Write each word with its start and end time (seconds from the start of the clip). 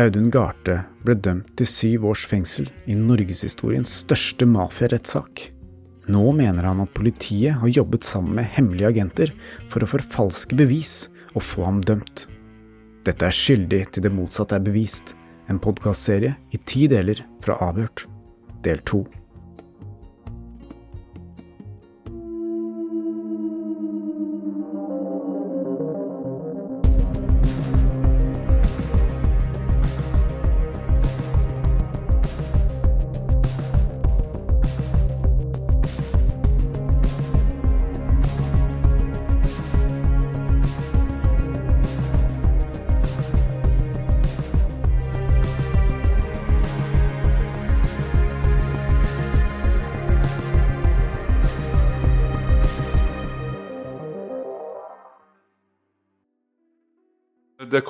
Audun 0.00 0.30
Garthe 0.32 0.78
ble 1.04 1.12
dømt 1.20 1.50
til 1.60 1.68
syv 1.68 2.06
års 2.08 2.22
fengsel 2.24 2.70
i 2.88 2.94
norgeshistoriens 2.96 3.90
største 4.00 4.46
mafiarettssak. 4.48 5.50
Nå 6.08 6.22
mener 6.38 6.64
han 6.64 6.80
at 6.80 6.94
politiet 6.96 7.58
har 7.60 7.74
jobbet 7.76 8.06
sammen 8.08 8.38
med 8.38 8.48
hemmelige 8.54 8.88
agenter 8.88 9.34
for 9.68 9.84
å 9.84 9.90
forfalske 9.92 10.56
bevis 10.56 11.10
og 11.34 11.44
få 11.44 11.66
ham 11.68 11.82
dømt. 11.84 12.24
Dette 13.04 13.28
er 13.28 13.36
skyldig 13.36 13.82
til 13.92 14.06
det 14.06 14.14
motsatte 14.16 14.56
er 14.56 14.64
bevist, 14.64 15.12
en 15.52 15.60
podkastserie 15.60 16.38
i 16.56 16.62
ti 16.64 16.86
deler 16.88 17.20
fra 17.44 17.58
Avhørt, 17.60 18.06
del 18.64 18.80
to. 18.88 19.04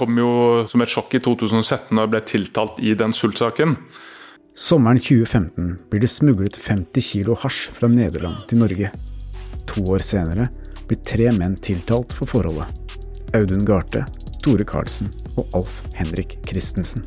Kom 0.02 0.18
jo 0.18 0.30
som 0.66 0.82
et 0.82 0.90
sjokk 0.90 1.14
i 1.14 1.22
2017 1.22 1.94
da 1.94 2.04
jeg 2.04 2.10
ble 2.10 2.20
tiltalt 2.26 2.80
i 2.82 2.94
den 2.98 3.14
sultsaken. 3.14 3.76
Sommeren 4.58 4.98
2015 4.98 5.68
blir 5.92 6.02
det 6.02 6.10
smuglet 6.10 6.58
50 6.58 7.06
kilo 7.06 7.36
hasj 7.38 7.70
fra 7.76 7.88
Nederland 7.88 8.42
til 8.50 8.60
Norge. 8.64 8.90
To 9.70 9.84
år 9.94 10.02
senere 10.04 10.48
blir 10.88 10.98
tre 11.06 11.30
menn 11.36 11.54
tiltalt 11.62 12.12
for 12.16 12.28
forholdet. 12.28 12.66
Audun 13.38 13.62
Garthe, 13.64 14.02
Tore 14.42 14.66
Karlsen 14.68 15.08
og 15.38 15.54
Alf 15.62 15.78
Henrik 15.96 16.34
Christensen. 16.50 17.06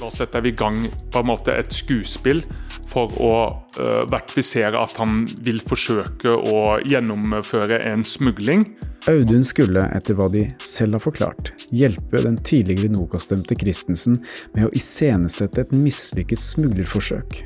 Da 0.00 0.10
setter 0.12 0.42
vi 0.44 0.50
i 0.50 0.58
gang 0.58 0.88
på 1.14 1.22
en 1.22 1.30
måte 1.30 1.54
et 1.54 1.72
skuespill 1.72 2.42
for 2.90 3.14
å 3.22 3.34
uh, 3.78 4.02
verifisere 4.10 4.82
at 4.82 4.98
han 4.98 5.22
vil 5.46 5.62
forsøke 5.62 6.34
å 6.34 6.80
gjennomføre 6.84 7.80
en 7.86 8.02
smugling. 8.04 8.66
Audun 9.04 9.42
skulle, 9.44 9.82
etter 9.92 10.16
hva 10.16 10.30
de 10.32 10.46
selv 10.64 10.96
har 10.96 11.02
forklart, 11.04 11.50
hjelpe 11.76 12.22
den 12.24 12.38
tidligere 12.40 12.88
Nokas-dømte 12.94 13.56
Christensen 13.60 14.16
med 14.54 14.64
å 14.64 14.70
iscenesette 14.78 15.60
et 15.60 15.74
mislykket 15.76 16.40
smuglerforsøk. 16.40 17.42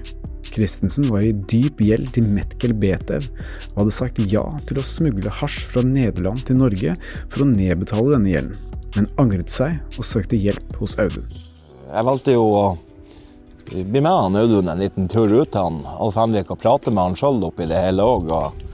Christensen 0.55 1.09
var 1.11 1.27
i 1.27 1.33
dyp 1.51 1.83
gjeld 1.83 2.13
til 2.15 2.29
Metkel 2.31 2.77
Betev 2.79 3.27
og 3.73 3.81
hadde 3.81 3.97
sagt 3.97 4.23
ja 4.31 4.45
til 4.69 4.79
å 4.79 4.87
smugle 4.87 5.33
hasj 5.41 5.67
fra 5.73 5.83
Nederland 5.83 6.45
til 6.47 6.61
Norge 6.61 6.95
for 7.27 7.43
å 7.43 7.51
nedbetale 7.51 8.15
denne 8.15 8.33
gjelden, 8.37 8.63
men 8.95 9.11
angret 9.19 9.51
seg 9.51 9.99
og 9.99 10.07
søkte 10.07 10.39
hjelp 10.39 10.79
hos 10.79 10.95
Audun. 11.03 11.27
Jeg 11.89 12.07
valgte 12.07 12.39
jo 12.39 12.47
å 12.55 12.65
bli 13.67 13.99
med 13.99 14.13
han 14.13 14.39
Audun 14.39 14.71
en 14.71 14.87
liten 14.87 15.11
tur 15.11 15.35
ut 15.35 15.59
han 15.59 15.83
Alf 15.99 16.23
Henrik 16.23 16.55
og 16.55 16.63
prate 16.63 16.95
med 16.95 17.11
han 17.11 17.19
sjøl 17.19 17.43
oppi 17.51 17.67
det 17.67 17.83
hele 17.83 18.07
òg. 18.07 18.31
Og 18.31 18.65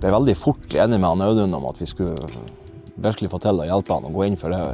ble 0.00 0.14
veldig 0.14 0.36
fort 0.38 0.74
enig 0.74 0.98
med 0.98 1.08
han 1.08 1.26
Audun 1.28 1.58
om 1.58 1.68
at 1.70 1.80
vi 1.80 1.88
skulle 1.88 2.16
virkelig 3.00 3.30
få 3.32 3.40
til 3.42 3.62
å 3.62 3.68
hjelpe 3.68 3.96
han 3.96 4.08
og 4.08 4.16
gå 4.16 4.26
inn 4.28 4.40
for 4.40 4.52
det. 4.52 4.64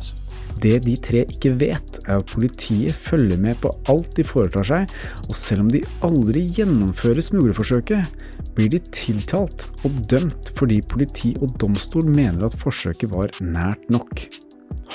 Det 0.62 0.78
de 0.86 0.94
tre 1.02 1.22
ikke 1.28 1.52
vet, 1.60 1.98
er 2.06 2.20
at 2.20 2.30
politiet 2.30 2.96
følger 2.96 3.38
med 3.40 3.58
på 3.60 3.72
alt 3.92 4.14
de 4.16 4.24
foretar 4.24 4.64
seg, 4.64 4.94
og 5.26 5.36
selv 5.36 5.66
om 5.66 5.70
de 5.72 5.82
aldri 6.06 6.46
gjennomfører 6.56 7.24
smuglerforsøket, 7.24 8.24
blir 8.56 8.72
de 8.72 8.80
tiltalt 8.94 9.66
og 9.84 10.00
dømt 10.08 10.50
fordi 10.56 10.80
politi 10.88 11.34
og 11.42 11.52
domstol 11.60 12.08
mener 12.08 12.48
at 12.48 12.56
forsøket 12.56 13.12
var 13.12 13.34
nært 13.44 13.84
nok. 13.92 14.24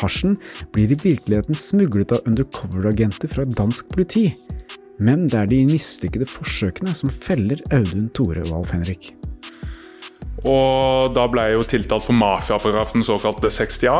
Hasjen 0.02 0.38
blir 0.74 0.90
i 0.90 0.97
virkeligheten 0.97 1.58
smuglet 1.58 2.16
av 2.16 2.25
undercover-agenter 2.30 3.30
fra 3.30 3.46
dansk 3.46 3.91
politi, 3.94 4.30
men 5.02 5.28
det 5.30 5.44
er 5.44 5.52
de 5.52 5.64
mislykkede 5.70 6.30
forsøkene 6.30 6.94
som 6.97 7.14
feller 7.14 7.62
Audun, 7.75 8.09
Tore 8.18 8.46
og 8.47 8.64
Alf 8.64 8.74
Henrik. 8.74 9.14
Og 10.47 11.13
da 11.13 11.28
ble 11.29 11.47
jeg 11.50 11.57
jo 11.57 11.66
tiltalt 11.75 12.06
for 12.07 12.18
mafiaparagrafen 12.18 13.06
såkalte 13.06 13.52
60A. 13.53 13.97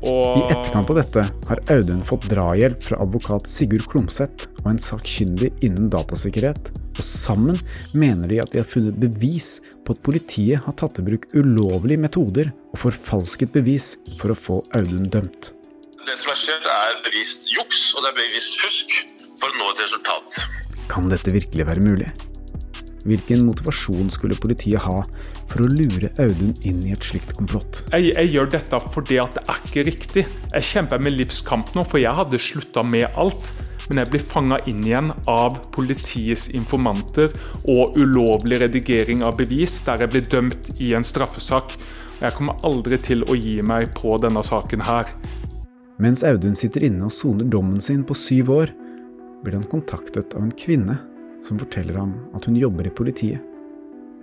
Og... 0.00 0.40
I 0.40 0.52
etterkant 0.54 0.90
av 0.90 0.96
dette 0.96 1.24
har 1.50 1.60
Audun 1.74 2.00
fått 2.06 2.24
drahjelp 2.30 2.86
fra 2.88 3.00
advokat 3.04 3.48
Sigurd 3.50 3.84
Klomsæt 3.92 4.46
og 4.62 4.70
en 4.72 4.80
sakkyndig 4.80 5.50
innen 5.64 5.90
datasikkerhet, 5.92 6.70
og 6.96 7.04
sammen 7.04 7.58
mener 7.92 8.32
de 8.32 8.40
at 8.42 8.52
de 8.52 8.62
har 8.62 8.68
funnet 8.68 8.96
bevis 9.00 9.58
på 9.84 9.94
at 9.94 10.02
politiet 10.06 10.64
har 10.64 10.76
tatt 10.80 11.02
i 11.02 11.04
bruk 11.04 11.28
ulovlige 11.36 12.00
metoder 12.00 12.50
og 12.72 12.80
forfalsket 12.86 13.52
bevis 13.54 13.92
for 14.20 14.32
å 14.32 14.38
få 14.38 14.58
Audun 14.78 15.04
dømt. 15.12 15.52
Det 16.00 16.16
som 16.16 16.32
har 16.32 16.40
skjedd, 16.40 16.64
er 16.64 16.96
bevist 17.04 17.52
juks 17.52 17.84
og 17.92 18.06
det 18.06 18.14
er 18.14 18.18
bevist 18.22 18.56
fusk 18.64 18.98
for 19.36 19.52
å 19.52 19.60
nå 19.60 19.70
et 19.74 19.84
resultat. 19.84 20.42
Kan 20.90 21.12
dette 21.12 21.36
virkelig 21.36 21.68
være 21.68 21.84
mulig? 21.84 22.08
Hvilken 23.08 23.46
motivasjon 23.46 24.10
skulle 24.12 24.36
politiet 24.36 24.82
ha 24.84 24.98
for 25.48 25.64
å 25.64 25.70
lure 25.70 26.10
Audun 26.20 26.52
inn 26.68 26.82
i 26.84 26.92
et 26.92 27.06
slikt 27.06 27.32
komplott? 27.36 27.84
Jeg, 27.94 28.12
jeg 28.12 28.32
gjør 28.34 28.50
dette 28.52 28.80
fordi 28.92 29.20
at 29.22 29.38
det 29.38 29.44
er 29.46 29.64
ikke 29.64 29.84
riktig. 29.88 30.24
Jeg 30.52 30.68
kjemper 30.68 31.02
med 31.02 31.16
livskamp 31.16 31.72
nå, 31.76 31.86
for 31.88 32.02
jeg 32.02 32.12
hadde 32.16 32.40
slutta 32.42 32.84
med 32.84 33.08
alt. 33.20 33.52
Men 33.90 34.04
jeg 34.04 34.12
blir 34.12 34.22
fanga 34.22 34.60
inn 34.70 34.84
igjen 34.86 35.08
av 35.30 35.56
politiets 35.74 36.46
informanter 36.54 37.32
og 37.72 37.96
ulovlig 37.98 38.60
redigering 38.62 39.24
av 39.26 39.40
bevis, 39.40 39.80
der 39.86 40.04
jeg 40.04 40.12
blir 40.12 40.28
dømt 40.30 40.70
i 40.78 40.92
en 40.94 41.06
straffesak. 41.06 41.74
Jeg 42.20 42.36
kommer 42.36 42.60
aldri 42.68 43.00
til 43.02 43.24
å 43.26 43.34
gi 43.34 43.58
meg 43.66 43.90
på 43.96 44.14
denne 44.22 44.44
saken 44.46 44.84
her. 44.86 45.10
Mens 46.00 46.22
Audun 46.24 46.54
sitter 46.56 46.84
inne 46.86 47.08
og 47.08 47.14
soner 47.16 47.48
dommen 47.50 47.80
sin 47.82 48.04
på 48.06 48.14
syv 48.16 48.52
år, 48.54 48.70
blir 49.42 49.56
han 49.56 49.66
kontaktet 49.72 50.36
av 50.36 50.44
en 50.44 50.52
kvinne 50.54 51.00
som 51.44 51.60
forteller 51.60 51.98
ham 52.00 52.16
at 52.36 52.46
hun 52.48 52.58
jobber 52.58 52.86
i 52.86 52.94
politiet. 52.94 53.40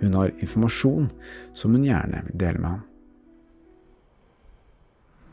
Hun 0.00 0.14
har 0.14 0.34
informasjon 0.38 1.10
som 1.56 1.74
hun 1.74 1.86
gjerne 1.86 2.22
vil 2.28 2.38
dele 2.38 2.62
med 2.62 2.70
ham. 2.76 2.84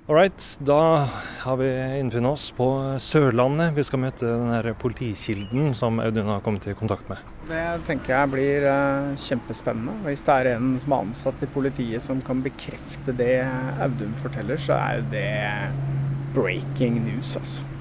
Alright, 0.08 0.60
da 0.62 1.08
har 1.42 1.58
vi 1.58 1.68
innfunnet 2.00 2.30
oss 2.30 2.52
på 2.54 2.68
Sørlandet. 3.02 3.72
Vi 3.74 3.84
skal 3.88 4.04
møte 4.04 4.28
den 4.30 4.76
politikilden 4.78 5.74
som 5.74 5.98
Audun 5.98 6.30
har 6.30 6.44
kommet 6.46 6.68
i 6.70 6.76
kontakt 6.78 7.10
med. 7.10 7.24
Det 7.50 7.64
tenker 7.88 8.14
jeg 8.14 8.32
blir 8.36 8.68
uh, 8.70 9.16
kjempespennende. 9.18 9.98
Hvis 10.06 10.22
det 10.28 10.36
er 10.36 10.52
en 10.52 10.76
som 10.82 10.94
er 10.94 11.08
ansatt 11.08 11.42
i 11.42 11.50
politiet 11.50 12.06
som 12.06 12.22
kan 12.22 12.46
bekrefte 12.46 13.18
det 13.18 13.40
Audun 13.82 14.14
forteller, 14.22 14.62
så 14.62 14.78
er 14.78 15.00
jo 15.00 15.08
det 15.16 16.36
breaking 16.38 17.02
news, 17.08 17.34
altså. 17.42 17.75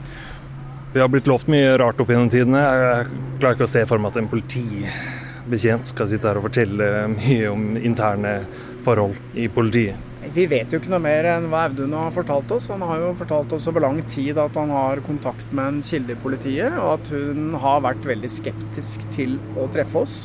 Vi 0.94 1.00
har 1.00 1.08
blitt 1.10 1.26
lovt 1.26 1.48
mye 1.50 1.72
rart 1.80 1.98
opp 1.98 2.10
gjennom 2.12 2.28
tidene. 2.30 2.60
Jeg 2.62 3.06
klarer 3.40 3.56
ikke 3.56 3.66
å 3.66 3.70
se 3.72 3.80
for 3.90 3.98
meg 3.98 4.12
at 4.12 4.18
en 4.20 4.28
politibetjent 4.30 5.88
skal 5.90 6.06
sitte 6.06 6.28
her 6.28 6.38
og 6.38 6.44
fortelle 6.46 6.90
mye 7.10 7.48
om 7.50 7.64
interne 7.80 8.34
forhold 8.86 9.18
i 9.34 9.48
politiet. 9.50 9.98
Vi 10.36 10.44
vet 10.46 10.70
jo 10.70 10.78
ikke 10.78 10.92
noe 10.92 11.02
mer 11.02 11.26
enn 11.32 11.48
hva 11.50 11.64
Audun 11.66 11.96
har 11.98 12.14
fortalt 12.14 12.54
oss. 12.54 12.70
Han 12.70 12.86
har 12.86 13.02
jo 13.02 13.10
fortalt 13.18 13.56
oss 13.58 13.66
over 13.72 13.82
lang 13.82 13.98
tid 14.06 14.38
at 14.38 14.54
han 14.60 14.70
har 14.70 15.02
kontakt 15.02 15.50
med 15.50 15.72
en 15.72 15.82
kilde 15.82 16.14
i 16.14 16.20
politiet, 16.28 16.78
og 16.78 16.92
at 16.92 17.10
hun 17.10 17.58
har 17.66 17.82
vært 17.90 18.06
veldig 18.14 18.30
skeptisk 18.30 19.10
til 19.18 19.34
å 19.58 19.66
treffe 19.74 20.06
oss. 20.06 20.16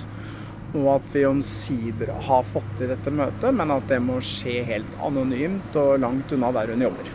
Og 0.75 0.86
at 1.00 1.12
vi 1.18 1.25
omsider 1.25 2.13
har 2.30 2.46
fått 2.46 2.75
til 2.78 2.94
dette 2.94 3.09
møtet, 3.09 3.50
men 3.57 3.74
at 3.74 3.89
det 3.89 4.04
må 4.06 4.21
skje 4.21 4.62
helt 4.69 5.01
anonymt 5.01 5.81
og 5.81 5.98
langt 6.06 6.38
unna 6.38 6.54
der 6.62 6.77
hun 6.77 6.89
jobber. 6.92 7.13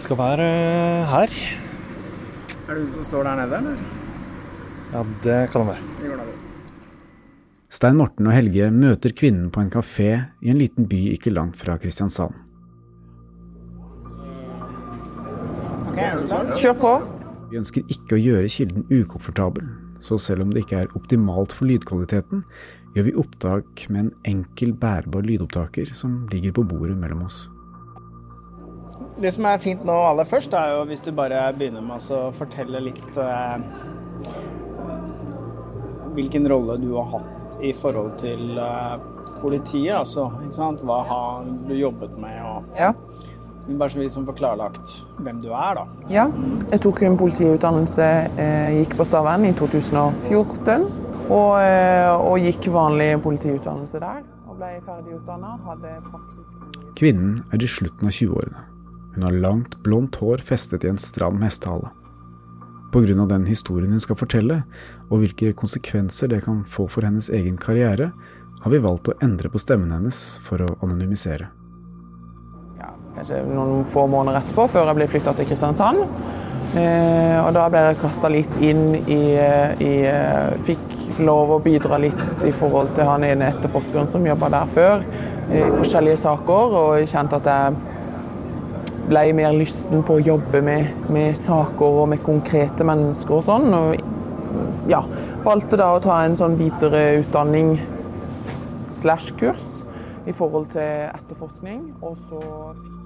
Skal 0.00 0.24
være 0.24 0.52
her. 1.12 1.40
Er 2.68 2.74
det 2.76 2.82
hun 2.84 2.90
som 2.92 3.04
står 3.06 3.24
der 3.24 3.38
nede, 3.40 3.58
eller? 3.62 3.78
Ja, 4.92 5.04
det 5.24 5.38
kan 5.52 5.64
det 5.64 5.68
være. 5.72 5.86
Det 6.02 6.10
går 6.10 6.20
da. 6.20 6.24
Stein 7.68 7.96
Morten 7.96 8.28
og 8.28 8.32
Helge 8.32 8.70
møter 8.72 9.12
kvinnen 9.16 9.48
på 9.52 9.60
en 9.60 9.72
kafé 9.72 10.10
i 10.44 10.52
en 10.52 10.60
liten 10.60 10.88
by 10.88 11.00
ikke 11.14 11.32
langt 11.32 11.56
fra 11.60 11.78
Kristiansand. 11.80 12.36
Kjør 15.96 16.76
på. 16.80 16.94
Vi 17.50 17.58
ønsker 17.58 17.84
ikke 17.88 18.16
å 18.16 18.20
gjøre 18.20 18.52
kilden 18.52 18.84
ukomfortabel, 18.92 19.68
så 20.04 20.20
selv 20.20 20.44
om 20.44 20.52
det 20.52 20.66
ikke 20.66 20.82
er 20.84 20.96
optimalt 20.96 21.56
for 21.56 21.68
lydkvaliteten, 21.68 22.44
gjør 22.96 23.08
vi 23.08 23.20
opptak 23.24 23.88
med 23.88 24.06
en 24.06 24.12
enkel 24.28 24.76
bærbar 24.76 25.24
lydopptaker 25.24 25.88
som 25.96 26.26
ligger 26.32 26.56
på 26.56 26.68
bordet 26.68 26.96
mellom 27.00 27.24
oss. 27.24 27.46
Det 29.18 29.32
som 29.34 29.46
er 29.50 29.58
fint 29.58 29.82
nå 29.86 29.94
aller 30.12 30.26
først, 30.28 30.52
er 30.54 30.76
jo 30.76 30.84
hvis 30.86 31.02
du 31.02 31.10
bare 31.16 31.40
begynner 31.58 31.82
med 31.82 32.04
å 32.14 32.20
fortelle 32.38 32.78
litt 32.84 33.16
eh, 33.18 33.56
hvilken 36.14 36.46
rolle 36.50 36.76
du 36.78 36.92
har 36.94 37.08
hatt 37.16 37.56
i 37.64 37.72
forhold 37.74 38.14
til 38.20 38.58
eh, 38.62 38.94
politiet. 39.42 39.96
Altså, 39.98 40.28
ikke 40.44 40.54
sant? 40.54 40.84
Hva 40.86 41.00
har 41.08 41.50
du 41.68 41.74
jobbet 41.78 42.14
med? 42.20 42.38
Og, 42.46 42.72
Ja. 42.78 42.92
Bare 43.68 43.90
så 43.92 43.98
vi 43.98 44.06
liksom 44.06 44.24
får 44.24 44.32
klarlagt 44.38 44.92
hvem 45.20 45.42
du 45.42 45.50
er, 45.52 45.74
da. 45.76 45.82
Ja, 46.08 46.22
jeg 46.70 46.80
tok 46.80 47.02
en 47.04 47.18
politiutdannelse, 47.20 48.06
eh, 48.40 48.70
gikk 48.78 48.96
på 48.96 49.04
Stavern 49.04 49.44
i 49.44 49.52
2014. 49.52 50.86
Og, 51.28 51.58
eh, 51.60 52.08
og 52.16 52.38
gikk 52.40 52.70
vanlig 52.72 53.10
politiutdannelse 53.26 54.00
der. 54.00 54.22
Og 54.48 54.56
ble 54.56 54.72
ferdigutdanna. 54.86 55.58
Hadde 55.66 55.98
praksis 56.06 56.56
Kvinnen 56.96 57.36
er 57.52 57.60
i 57.60 57.68
slutten 57.68 58.08
av 58.08 58.16
20-årene. 58.16 58.77
Hun 59.18 59.26
har 59.26 59.34
langt, 59.42 59.72
blondt 59.82 60.20
hår 60.22 60.38
festet 60.46 60.84
i 60.86 60.88
en 60.92 60.98
stram 61.02 61.40
hestehale. 61.42 61.88
Pga. 62.92 63.26
den 63.26 63.46
historien 63.46 63.90
hun 63.90 64.00
skal 64.00 64.16
fortelle, 64.16 64.60
og 65.10 65.18
hvilke 65.18 65.50
konsekvenser 65.58 66.30
det 66.30 66.44
kan 66.44 66.60
få 66.62 66.86
for 66.86 67.02
hennes 67.02 67.26
egen 67.34 67.56
karriere, 67.58 68.12
har 68.62 68.70
vi 68.70 68.78
valgt 68.78 69.10
å 69.10 69.16
endre 69.20 69.50
på 69.50 69.58
stemmen 69.58 69.90
hennes 69.90 70.38
for 70.46 70.62
å 70.62 70.68
anonymisere 70.86 71.50
ja, 72.78 72.92
kanskje 73.16 73.42
noen 73.50 73.82
få 73.90 74.06
måneder 74.06 74.38
etterpå, 74.38 74.68
før 74.70 74.86
jeg 74.86 75.00
ble 75.00 75.10
flytta 75.10 75.34
til 75.34 75.50
Kristiansand. 75.50 76.04
Eh, 76.78 77.36
og 77.42 77.50
da 77.58 77.66
ble 77.72 77.84
jeg 77.88 78.00
kasta 78.04 78.30
litt 78.30 78.62
inn 78.62 78.94
i, 79.00 79.20
i, 79.82 79.92
Fikk 80.62 81.20
lov 81.26 81.56
å 81.56 81.60
bidra 81.64 81.98
litt 81.98 82.46
i 82.46 82.54
forhold 82.54 82.94
til 82.94 83.08
han 83.08 83.26
ene 83.26 83.50
etterforskeren 83.50 84.06
som 84.06 84.26
jobba 84.30 84.54
der 84.60 84.74
før, 84.78 85.06
i 85.50 85.68
forskjellige 85.74 86.22
saker, 86.22 86.82
og 86.84 87.08
kjente 87.08 87.42
at 87.42 87.50
jeg 87.50 87.97
ble 89.08 89.24
mer 89.36 89.56
lysten 89.56 90.04
på 90.06 90.18
å 90.18 90.24
jobbe 90.24 90.62
med, 90.64 91.08
med 91.12 91.36
saker 91.38 92.02
og 92.02 92.10
med 92.12 92.22
konkrete 92.24 92.86
mennesker 92.86 93.38
og 93.38 93.46
sånn. 93.46 93.68
Og 93.74 94.88
ja, 94.90 95.02
valgte 95.46 95.80
da 95.80 95.90
å 95.94 96.02
ta 96.04 96.20
en 96.24 96.36
sånn 96.38 96.58
videreutdanning 96.60 97.76
slash 98.96 99.34
kurs 99.40 99.82
i 100.28 100.34
forhold 100.36 100.72
til 100.76 101.08
etterforskning. 101.08 101.84
Og 102.02 102.16
så 102.20 102.40
fikk 102.78 103.04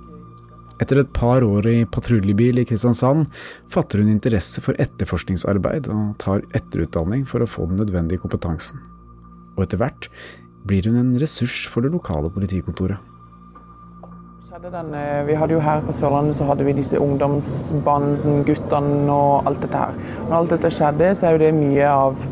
Etter 0.83 0.99
et 0.99 1.11
par 1.15 1.45
år 1.47 1.67
i 1.71 1.77
patruljebil 1.87 2.59
i 2.59 2.65
Kristiansand 2.67 3.29
fatter 3.71 4.01
hun 4.03 4.11
interesse 4.11 4.63
for 4.65 4.75
etterforskningsarbeid 4.83 5.87
og 5.93 6.17
tar 6.23 6.43
etterutdanning 6.59 7.23
for 7.29 7.45
å 7.45 7.47
få 7.47 7.69
den 7.71 7.79
nødvendige 7.79 8.23
kompetansen. 8.25 8.81
Og 9.55 9.67
etter 9.67 9.79
hvert 9.79 10.09
blir 10.67 10.89
hun 10.89 10.99
en 10.99 11.13
ressurs 11.23 11.69
for 11.71 11.87
det 11.87 11.93
lokale 11.95 12.33
politikontoret. 12.35 13.12
Den, 14.51 14.95
eh, 14.95 15.23
vi 15.25 15.35
hadde 15.39 15.55
jo 15.55 15.61
Her 15.63 15.85
på 15.87 15.93
Sørlandet 15.95 16.35
så 16.35 16.45
hadde 16.49 16.65
vi 16.67 16.73
disse 16.75 16.99
ungdomsbanden, 16.99 18.41
guttene 18.43 19.15
og 19.15 19.47
alt 19.47 19.61
dette 19.63 19.79
her. 19.79 19.93
Når 20.25 20.35
alt 20.35 20.55
dette 20.57 20.71
skjedde, 20.75 21.11
så 21.15 21.29
er 21.29 21.37
jo 21.37 21.43
det 21.45 21.51
mye 21.55 21.87
av 21.87 22.25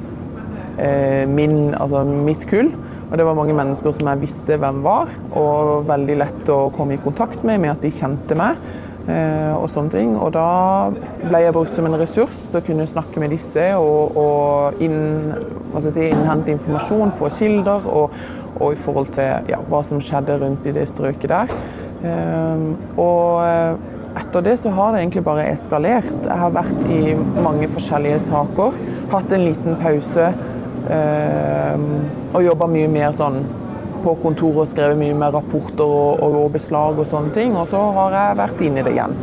eh, 0.83 1.23
min, 1.31 1.71
altså 1.79 2.03
mitt 2.11 2.49
kull. 2.51 2.73
Og 3.11 3.15
det 3.15 3.27
var 3.29 3.39
mange 3.39 3.55
mennesker 3.55 3.95
som 3.95 4.11
jeg 4.11 4.23
visste 4.25 4.59
hvem 4.59 4.81
var, 4.83 5.13
og 5.39 5.87
veldig 5.87 6.17
lett 6.19 6.51
å 6.51 6.59
komme 6.75 6.97
i 6.97 7.03
kontakt 7.05 7.45
med, 7.47 7.61
med 7.63 7.77
at 7.77 7.87
de 7.87 7.93
kjente 7.95 8.35
meg. 8.39 8.59
Eh, 9.07 9.55
og 9.55 9.69
sånne 9.71 9.95
ting. 9.95 10.17
Og 10.19 10.33
da 10.35 10.91
ble 11.23 11.45
jeg 11.45 11.55
brukt 11.55 11.79
som 11.79 11.87
en 11.87 11.99
ressurs 12.01 12.41
til 12.51 12.59
å 12.59 12.65
kunne 12.73 12.89
snakke 12.91 13.23
med 13.23 13.31
disse 13.37 13.69
og, 13.79 14.19
og 14.19 14.83
inn, 14.83 15.31
si, 15.79 16.09
innhente 16.09 16.51
informasjon, 16.57 17.15
få 17.15 17.31
kilder, 17.39 17.87
og, 17.87 18.19
og, 18.57 18.67
i 18.75 18.83
forhold 18.83 19.15
til 19.15 19.47
ja, 19.55 19.63
hva 19.71 19.85
som 19.87 20.03
skjedde 20.03 20.41
rundt 20.43 20.67
i 20.67 20.75
det 20.75 20.89
strøket 20.91 21.31
der. 21.31 21.55
Eh, 22.05 22.63
og 23.01 24.21
etter 24.21 24.47
det 24.47 24.57
så 24.59 24.73
har 24.75 24.95
det 24.95 25.05
egentlig 25.05 25.25
bare 25.27 25.49
eskalert. 25.51 26.25
Jeg 26.27 26.39
har 26.45 26.55
vært 26.55 26.89
i 26.91 27.15
mange 27.43 27.69
forskjellige 27.71 28.23
saker. 28.31 28.81
Hatt 29.13 29.37
en 29.37 29.47
liten 29.47 29.79
pause 29.81 30.31
Ehm, 30.89 31.89
og 32.33 32.43
jobba 32.45 32.69
mye 32.71 32.89
mer 32.91 33.13
sånn 33.17 33.43
på 34.01 34.15
kontoret 34.23 34.63
og 34.63 34.69
skrevet 34.71 34.97
mye 34.99 35.17
mer 35.19 35.35
rapporter 35.35 35.85
og, 35.85 36.23
og, 36.25 36.47
beslag 36.55 36.99
og 36.99 37.09
sånne 37.09 37.35
ting. 37.37 37.57
Og 37.59 37.69
så 37.69 37.81
har 37.99 38.17
jeg 38.17 38.41
vært 38.41 38.67
inne 38.67 38.83
i 38.83 38.87
det 38.87 38.97
igjen. 38.97 39.17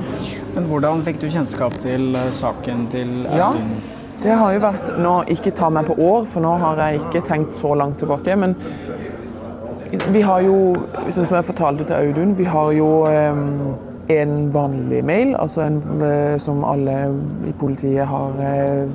Men 0.55 0.69
hvordan 0.69 1.05
fikk 1.07 1.21
du 1.23 1.29
kjennskap 1.33 1.77
til 1.83 2.11
eh, 2.17 2.33
saken 2.35 2.87
til 2.93 3.13
Audun? 3.25 3.37
Ja, 3.39 3.95
det 4.17 4.33
har 4.33 4.53
jo 4.55 4.61
vært 4.63 4.95
Nå, 4.97 5.13
ikke 5.33 5.53
ta 5.53 5.69
meg 5.73 5.89
på 5.89 5.97
år, 6.01 6.23
for 6.29 6.41
nå 6.45 6.55
har 6.61 6.79
jeg 6.81 7.03
ikke 7.03 7.23
tenkt 7.25 7.57
så 7.57 7.73
langt 7.77 7.99
tilbake. 8.01 8.37
Men 8.37 8.55
vi 10.11 10.21
har 10.21 10.41
jo, 10.43 10.57
sånn 11.09 11.25
som 11.25 11.37
jeg 11.37 11.47
fortalte 11.47 11.87
til 11.87 12.09
Audun, 12.09 12.33
vi 12.37 12.47
har 12.49 12.71
jo 12.75 12.89
en 14.07 14.51
vanlig 14.51 15.03
mail, 15.05 15.35
altså 15.35 15.61
en, 15.61 15.81
eh, 16.01 16.37
som 16.37 16.63
alle 16.63 16.95
i 17.47 17.53
politiet 17.59 18.07
har 18.07 18.39
eh, 18.39 18.87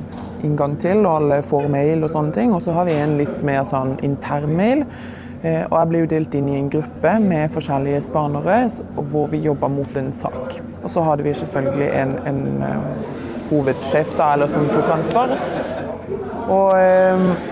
inngang 0.45 0.77
til, 0.81 1.05
og 1.07 1.17
alle 1.17 1.43
får 1.45 1.69
mail 1.73 2.05
og 2.05 2.11
sånne 2.11 2.33
ting. 2.33 2.55
Og 2.55 2.63
så 2.65 2.73
har 2.77 2.89
vi 2.89 2.97
en 2.97 3.19
litt 3.21 3.43
mer 3.45 3.65
sånn 3.69 3.99
intern 4.03 4.57
mail. 4.57 4.87
Eh, 5.43 5.65
og 5.67 5.77
jeg 5.77 5.91
ble 5.91 6.03
jo 6.05 6.11
delt 6.15 6.37
inn 6.39 6.49
i 6.49 6.57
en 6.57 6.71
gruppe 6.73 7.15
med 7.21 7.53
forskjellige 7.53 8.01
spanere 8.09 8.59
hvor 8.97 9.29
vi 9.33 9.43
jobba 9.45 9.69
mot 9.69 9.97
en 10.01 10.13
sak. 10.17 10.61
Og 10.83 10.89
så 10.91 11.05
hadde 11.05 11.27
vi 11.27 11.37
selvfølgelig 11.37 11.91
en, 12.01 12.17
en 12.31 12.43
hovedsjef 13.51 14.17
da, 14.17 14.33
eller 14.37 14.49
som 14.49 14.69
tok 14.71 14.95
ansvar. 14.97 15.35
Og 16.53 17.52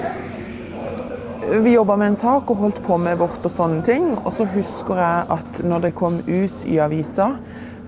vi 1.59 1.75
jobba 1.75 1.97
med 1.97 2.13
en 2.13 2.17
sak 2.17 2.51
og 2.51 2.57
holdt 2.63 2.83
på 2.87 2.97
med 3.03 3.19
vårt 3.19 3.45
og 3.45 3.53
sånne 3.53 3.83
ting. 3.87 4.13
Og 4.19 4.31
så 4.35 4.47
husker 4.53 5.01
jeg 5.01 5.29
at 5.35 5.63
når 5.67 5.87
det 5.87 5.97
kom 5.99 6.21
ut 6.29 6.67
i 6.71 6.79
avisa 6.83 7.33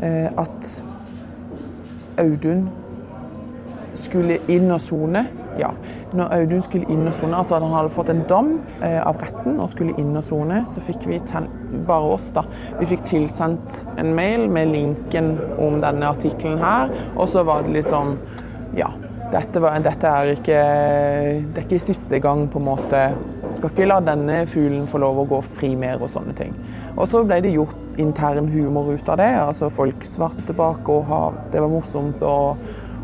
eh, 0.03 0.29
at 0.29 0.73
Audun 2.20 2.67
skulle 3.97 4.38
inn 4.53 4.70
og 4.73 4.81
sone 4.82 5.23
Ja, 5.61 5.70
når 6.17 6.32
Audun 6.37 6.62
skulle 6.64 6.88
inn 6.93 7.06
og 7.06 7.14
sone, 7.17 7.37
altså 7.37 7.59
at 7.59 7.64
han 7.64 7.75
hadde 7.76 7.93
fått 7.93 8.11
en 8.12 8.23
dom 8.29 8.55
eh, 8.81 8.99
av 9.00 9.20
retten 9.20 9.59
og 9.61 9.69
skulle 9.73 9.94
inn 10.00 10.17
og 10.17 10.25
sone, 10.25 10.62
så 10.69 10.81
fikk 10.85 11.06
vi 11.11 11.19
bare 11.87 12.09
oss, 12.14 12.31
da. 12.32 12.44
Vi 12.79 12.88
fikk 12.88 13.05
tilsendt 13.09 13.82
en 14.00 14.14
mail 14.17 14.47
med 14.53 14.73
linken 14.73 15.35
om 15.61 15.79
denne 15.85 16.09
artikkelen 16.09 16.61
her, 16.61 16.93
og 17.14 17.29
så 17.29 17.44
var 17.49 17.67
det 17.67 17.76
liksom 17.79 18.17
Ja, 18.76 18.88
dette, 19.32 19.61
var, 19.61 19.76
dette 19.85 20.09
er 20.09 20.32
ikke 20.32 20.59
Det 21.53 21.61
er 21.61 21.67
ikke 21.67 21.85
siste 21.85 22.20
gang, 22.25 22.47
på 22.49 22.61
en 22.61 22.69
måte 22.70 23.05
skal 23.50 23.73
ikke 23.73 23.89
la 23.89 23.99
denne 24.05 24.43
fuglen 24.50 24.87
få 24.91 25.00
lov 25.03 25.23
å 25.23 25.27
gå 25.35 25.41
fri 25.44 25.73
mer 25.79 26.03
og 26.03 26.11
sånne 26.12 26.35
ting. 26.39 26.55
Og 26.94 27.09
så 27.11 27.25
ble 27.27 27.41
det 27.44 27.55
gjort 27.56 27.97
intern 28.00 28.49
humor 28.53 28.93
ut 28.93 29.09
av 29.12 29.19
det. 29.21 29.33
altså 29.41 29.71
Folk 29.73 30.06
svarte 30.06 30.47
tilbake 30.49 30.94
og 30.94 31.11
ha, 31.11 31.23
det 31.53 31.62
var 31.62 31.73
morsomt 31.73 32.23
og, 32.27 32.62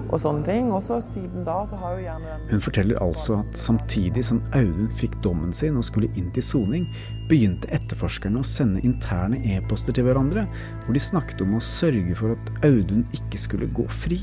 og 0.09 0.17
sånne 0.23 0.47
ting. 0.47 0.71
Og 0.73 0.83
så 0.85 1.01
siden 1.05 1.45
da 1.49 1.59
så 1.69 1.81
har 1.83 1.99
jo 1.99 2.07
gjerne 2.07 2.39
Hun 2.53 2.65
forteller 2.65 3.03
altså 3.03 3.41
at 3.43 3.59
samtidig 3.59 4.25
som 4.31 4.41
Audun 4.57 4.93
fikk 5.01 5.19
dommen 5.27 5.53
sin 5.53 5.77
og 5.81 5.87
skulle 5.89 6.13
inn 6.15 6.31
til 6.37 6.47
soning, 6.47 6.87
begynte 7.29 7.71
etterforskerne 7.75 8.41
å 8.41 8.47
sende 8.47 8.85
interne 8.87 9.41
e-poster 9.57 9.97
til 9.97 10.09
hverandre, 10.09 10.47
hvor 10.85 10.97
de 10.97 11.03
snakket 11.03 11.45
om 11.45 11.59
å 11.59 11.65
sørge 11.65 12.17
for 12.19 12.39
at 12.39 12.55
Audun 12.69 13.05
ikke 13.17 13.43
skulle 13.43 13.73
gå 13.75 13.91
fri. 13.91 14.23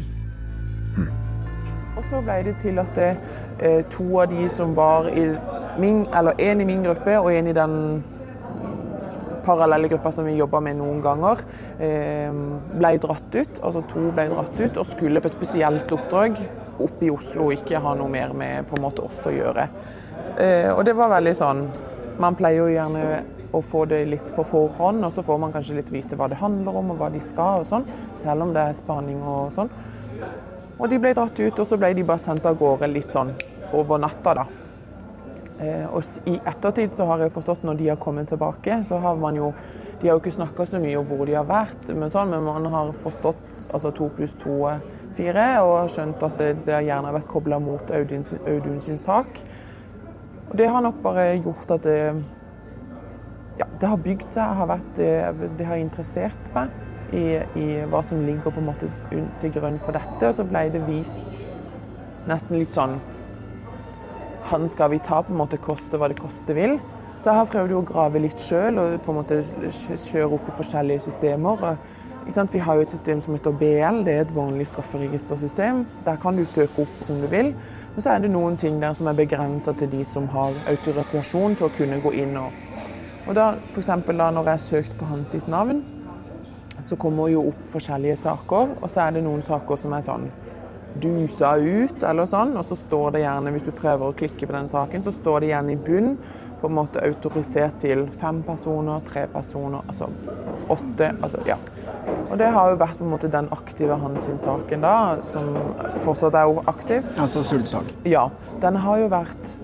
Hm. 0.96 1.25
Og 1.96 2.04
så 2.04 2.20
ble 2.24 2.42
det 2.44 2.58
til 2.60 2.80
at 2.82 2.92
det, 2.96 3.12
eh, 3.60 3.82
to 3.90 4.06
av 4.20 4.28
de 4.30 4.50
som 4.52 4.76
var 4.76 5.08
i 5.10 5.26
min, 5.80 6.06
eller 6.16 6.34
en 6.40 6.62
i 6.62 6.66
min 6.66 6.84
gruppe 6.84 7.18
og 7.20 7.32
en 7.34 7.48
i 7.48 7.54
den 7.56 8.04
parallelle 9.46 9.88
gruppa 9.88 10.12
som 10.12 10.26
vi 10.26 10.36
jobba 10.36 10.60
med 10.60 10.78
noen 10.80 11.02
ganger, 11.02 11.42
eh, 11.80 12.32
ble 12.74 12.98
dratt 12.98 13.36
ut. 13.36 13.62
Altså 13.62 13.82
to 13.88 14.12
ble 14.12 14.28
dratt 14.34 14.60
ut 14.60 14.78
og 14.78 14.86
skulle 14.86 15.22
på 15.22 15.32
et 15.32 15.38
spesielt 15.38 15.92
oppdrag 15.92 16.40
oppe 16.80 17.08
i 17.08 17.12
Oslo 17.14 17.50
og 17.50 17.54
ikke 17.56 17.80
ha 17.80 17.94
noe 17.96 18.12
mer 18.12 18.34
med 18.34 18.68
på 18.68 18.76
en 18.76 18.84
måte 18.84 19.06
oss 19.06 19.22
å 19.26 19.34
gjøre. 19.34 19.70
Eh, 20.38 20.72
og 20.74 20.84
det 20.86 20.96
var 20.96 21.14
veldig 21.14 21.36
sånn 21.36 21.70
Man 22.16 22.36
pleier 22.36 22.64
jo 22.64 22.72
gjerne 22.72 23.24
å 23.52 23.60
få 23.60 23.82
det 23.92 24.06
litt 24.08 24.30
på 24.36 24.44
forhånd, 24.48 25.04
og 25.04 25.12
så 25.12 25.20
får 25.24 25.40
man 25.40 25.52
kanskje 25.52 25.76
litt 25.76 25.92
vite 25.92 26.16
hva 26.16 26.30
det 26.32 26.38
handler 26.40 26.78
om 26.80 26.94
og 26.94 27.02
hva 27.02 27.10
de 27.12 27.20
skal 27.20 27.60
og 27.60 27.68
sånn, 27.68 27.84
selv 28.16 28.46
om 28.46 28.54
det 28.56 28.64
er 28.64 28.78
spaning 28.78 29.20
og 29.20 29.52
sånn. 29.52 29.68
Og 30.76 30.90
de 30.92 31.00
ble 31.00 31.14
dratt 31.16 31.40
ut, 31.40 31.60
og 31.60 31.68
så 31.68 31.78
ble 31.80 31.94
de 31.96 32.04
bare 32.04 32.22
sendt 32.22 32.46
av 32.50 32.58
gårde 32.60 32.90
litt 32.92 33.14
sånn 33.16 33.32
over 33.76 34.00
natta, 34.02 34.34
da. 34.42 34.46
Eh, 35.60 35.86
og 35.88 36.04
I 36.28 36.36
ettertid 36.44 36.96
så 36.98 37.08
har 37.08 37.24
jeg 37.24 37.32
forstått 37.32 37.64
når 37.64 37.78
de 37.80 37.88
har 37.94 38.00
kommet 38.02 38.28
tilbake, 38.28 38.82
så 38.84 39.00
har 39.04 39.16
man 39.20 39.40
jo 39.40 39.54
De 39.96 40.10
har 40.10 40.18
jo 40.18 40.20
ikke 40.20 40.32
snakka 40.36 40.66
så 40.68 40.80
mye 40.84 40.98
om 41.00 41.06
hvor 41.08 41.24
de 41.26 41.38
har 41.38 41.46
vært, 41.48 41.88
men, 41.96 42.10
sånn, 42.12 42.28
men 42.30 42.44
man 42.44 42.66
har 42.68 42.90
forstått 42.94 43.70
altså 43.72 43.94
to 43.96 44.10
pluss 44.14 44.34
to 44.38 44.58
er 44.68 44.82
fire, 45.16 45.46
og 45.64 45.88
skjønt 45.90 46.26
at 46.28 46.36
det, 46.38 46.50
det 46.68 46.82
gjerne 46.84 47.08
har 47.08 47.16
vært 47.16 47.30
kobla 47.32 47.62
mot 47.64 47.94
Audun 47.96 48.28
sin, 48.28 48.42
Audun 48.44 48.82
sin, 48.84 49.00
sak. 49.00 49.40
Og 50.50 50.58
Det 50.60 50.68
har 50.68 50.84
nok 50.84 51.00
bare 51.02 51.30
gjort 51.40 51.72
at 51.78 51.88
det 51.88 51.96
ja, 53.56 53.70
det 53.80 53.88
har 53.88 54.04
bygd 54.04 54.28
seg, 54.36 54.58
har 54.60 54.70
vært, 54.76 54.92
det, 55.00 55.50
det 55.58 55.70
har 55.72 55.80
interessert 55.80 56.52
meg 56.54 56.76
i, 57.14 57.26
i, 57.60 57.68
hva 57.92 58.02
som 58.06 58.24
ligger 58.26 58.54
på 58.54 58.62
en 58.62 58.70
måte 58.70 58.90
til 59.42 59.54
grunn 59.54 59.78
for 59.84 59.98
dette. 59.98 60.30
Og 60.30 60.38
så 60.38 60.48
ble 60.48 60.68
det 60.74 60.86
vist 60.88 61.46
nesten 62.26 62.58
litt 62.58 62.74
sånn 62.74 62.98
han 64.46 64.68
skal 64.70 64.92
vi 64.92 65.00
ta, 65.00 65.24
på 65.24 65.34
en 65.34 65.40
måte 65.40 65.58
koste 65.58 65.98
hva 65.98 66.10
det 66.12 66.20
koste 66.20 66.54
vil. 66.54 66.78
Så 67.18 67.32
jeg 67.32 67.40
har 67.40 67.48
prøvd 67.50 67.72
å 67.74 67.86
grave 67.88 68.22
litt 68.22 68.42
sjøl 68.42 68.78
og 68.78 68.98
på 69.02 69.14
en 69.14 69.18
måte 69.18 69.40
kjøre 69.42 70.36
opp 70.36 70.52
i 70.52 70.54
forskjellige 70.54 71.06
systemer. 71.08 71.64
Vi 72.26 72.62
har 72.62 72.78
jo 72.78 72.84
et 72.86 72.94
system 72.94 73.22
som 73.22 73.34
heter 73.34 73.56
BL, 73.58 74.04
det 74.06 74.14
er 74.14 74.22
et 74.26 74.36
vanlig 74.36 74.68
strafferegistersystem. 74.70 75.84
Der 76.06 76.22
kan 76.22 76.38
du 76.38 76.46
søke 76.46 76.86
opp 76.86 77.02
som 77.06 77.22
du 77.22 77.28
vil. 77.32 77.54
Men 77.96 78.04
så 78.04 78.14
er 78.14 78.22
det 78.22 78.32
noen 78.34 78.58
ting 78.58 78.78
der 78.82 78.94
som 78.98 79.08
er 79.10 79.18
begrensa 79.18 79.74
til 79.74 79.90
de 79.92 80.04
som 80.06 80.28
har 80.34 80.54
autorisasjon 80.70 81.58
til 81.58 81.70
å 81.70 81.74
kunne 81.78 82.02
gå 82.04 82.14
inn 82.22 82.38
og 82.42 82.52
Og 83.26 83.34
da, 83.34 83.56
f.eks. 83.58 83.88
da 84.06 84.28
når 84.30 84.50
jeg 84.52 84.60
søkte 84.62 84.98
på 85.00 85.06
hans 85.10 85.32
sitt 85.34 85.48
navn, 85.50 85.80
så 86.86 86.98
kommer 87.02 87.30
jo 87.32 87.48
opp 87.50 87.62
forskjellige 87.70 88.18
saker, 88.26 88.76
og 88.82 88.90
så 88.90 89.08
er 89.08 89.16
det 89.16 89.26
noen 89.26 89.44
saker 89.46 89.80
som 89.80 89.96
er 89.98 90.06
sånn 90.06 90.28
dusa 91.02 91.56
ut, 91.60 92.04
eller 92.08 92.28
sånn, 92.30 92.56
og 92.56 92.64
så 92.66 92.78
står 92.80 93.16
det 93.16 93.26
gjerne, 93.26 93.52
hvis 93.52 93.68
du 93.68 93.74
prøver 93.76 94.08
å 94.08 94.16
klikke 94.16 94.48
på 94.48 94.56
den 94.56 94.70
saken, 94.72 95.04
så 95.04 95.12
står 95.12 95.44
det 95.44 95.52
gjerne 95.52 95.76
i 95.76 95.80
bunn 95.88 96.14
på 96.62 96.70
en 96.70 96.78
måte 96.78 97.04
autorisert 97.04 97.82
til 97.84 98.06
fem 98.16 98.40
personer, 98.48 99.04
tre 99.08 99.26
personer, 99.32 99.84
altså 99.90 100.08
åtte, 100.72 101.12
altså 101.22 101.44
ja. 101.46 101.60
Og 102.30 102.40
det 102.40 102.48
har 102.56 102.72
jo 102.72 102.80
vært 102.80 102.98
på 103.02 103.06
en 103.06 103.12
måte 103.12 103.30
den 103.32 103.50
aktive 103.54 104.00
hans 104.02 104.30
saken 104.42 104.86
da, 104.86 104.96
som 105.26 105.52
fortsatt 106.02 106.38
er 106.40 106.64
aktiv. 106.72 107.06
Altså 107.22 107.44
Sultsak? 107.46 107.92
Ja. 108.08 108.30
Den 108.64 108.80
har 108.82 109.04
jo 109.04 109.12
vært 109.12 109.58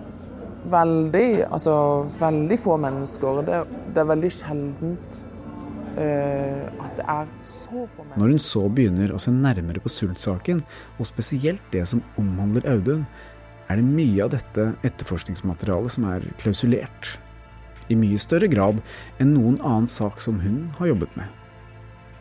veldig, 0.70 1.48
altså 1.48 1.74
veldig 2.20 2.60
få 2.60 2.78
mennesker. 2.82 3.42
Det, 3.48 3.62
det 3.96 4.04
er 4.04 4.12
veldig 4.12 4.32
sjeldent 4.36 5.24
Når 8.16 8.28
hun 8.28 8.40
så 8.42 8.64
begynner 8.72 9.12
å 9.12 9.20
se 9.22 9.32
nærmere 9.34 9.82
på 9.84 9.92
Sult-saken, 9.92 10.62
og 10.98 11.10
spesielt 11.10 11.64
det 11.74 11.84
som 11.90 12.04
omhandler 12.22 12.68
Audun, 12.72 13.06
er 13.72 13.80
det 13.80 13.88
mye 13.88 14.24
av 14.26 14.34
dette 14.34 14.72
etterforskningsmaterialet 14.88 15.96
som 15.96 16.08
er 16.12 16.26
klausulert. 16.42 17.18
I 17.92 17.96
mye 18.00 18.20
større 18.22 18.48
grad 18.52 18.80
enn 19.20 19.34
noen 19.36 19.58
annen 19.60 19.90
sak 19.92 20.22
som 20.24 20.40
hun 20.44 20.70
har 20.80 20.92
jobbet 20.92 21.16
med. 21.20 21.28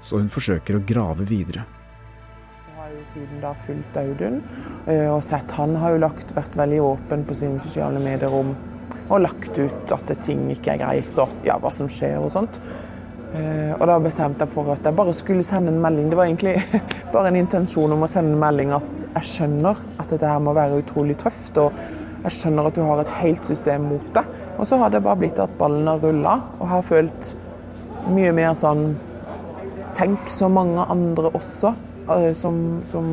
Så 0.00 0.18
hun 0.18 0.32
forsøker 0.32 0.78
å 0.78 0.84
grave 0.86 1.26
videre. 1.28 1.66
Så 2.64 2.74
har 2.78 2.90
jeg 2.90 2.98
jo 3.00 3.06
siden 3.12 3.42
da 3.42 3.52
fulgt 3.58 3.98
Audun, 4.00 4.42
eh, 4.86 5.08
og 5.10 5.22
sett 5.26 5.50
han 5.58 5.76
har 5.82 5.94
jo 5.94 6.04
lagt, 6.06 6.34
vært 6.36 6.58
veldig 6.58 6.80
åpen 6.86 7.26
på 7.28 7.38
sine 7.42 7.62
sosiale 7.62 8.02
medier 8.02 8.32
om 8.34 8.54
og 9.10 9.24
lagt 9.24 9.58
ut 9.58 9.92
at 9.94 10.12
ting 10.22 10.44
ikke 10.54 10.76
er 10.76 10.82
greit, 10.84 11.10
og 11.18 11.32
ja, 11.46 11.56
hva 11.58 11.72
som 11.74 11.88
skjer 11.90 12.20
og 12.20 12.30
sånt. 12.30 12.60
Eh, 13.30 13.72
og 13.76 13.84
da 13.86 13.96
bestemte 14.02 14.42
jeg 14.42 14.50
for 14.50 14.72
at 14.72 14.86
jeg 14.86 14.96
bare 14.98 15.14
skulle 15.14 15.44
sende 15.46 15.70
en 15.70 15.82
melding. 15.82 16.08
Det 16.10 16.18
var 16.18 16.26
egentlig 16.26 16.56
bare 17.14 17.30
en 17.30 17.38
intensjon 17.38 17.94
om 17.94 18.02
å 18.02 18.10
sende 18.10 18.34
en 18.34 18.42
melding 18.42 18.72
at 18.74 19.02
jeg 19.04 19.28
skjønner 19.28 19.84
at 20.02 20.10
dette 20.10 20.30
her 20.30 20.42
må 20.42 20.54
være 20.56 20.80
utrolig 20.82 21.18
tøft. 21.20 21.60
Og 21.62 21.76
jeg 22.24 22.36
skjønner 22.36 22.68
at 22.68 22.78
du 22.78 22.82
har 22.84 23.02
et 23.02 23.12
helt 23.20 23.46
system 23.46 23.86
mot 23.92 24.10
deg. 24.16 24.34
Og 24.58 24.66
så 24.68 24.80
har 24.80 24.90
det 24.92 25.04
bare 25.04 25.20
blitt 25.22 25.40
at 25.42 25.54
ballen 25.60 25.88
har 25.88 26.02
rulla, 26.02 26.40
og 26.58 26.66
har 26.72 26.84
følt 26.84 27.34
mye 28.10 28.34
mer 28.36 28.56
sånn 28.58 28.90
Tenk 30.00 30.30
så 30.30 30.46
mange 30.48 30.80
andre 30.88 31.28
også, 31.34 31.72
eh, 32.14 32.30
som, 32.38 32.54
som 32.88 33.08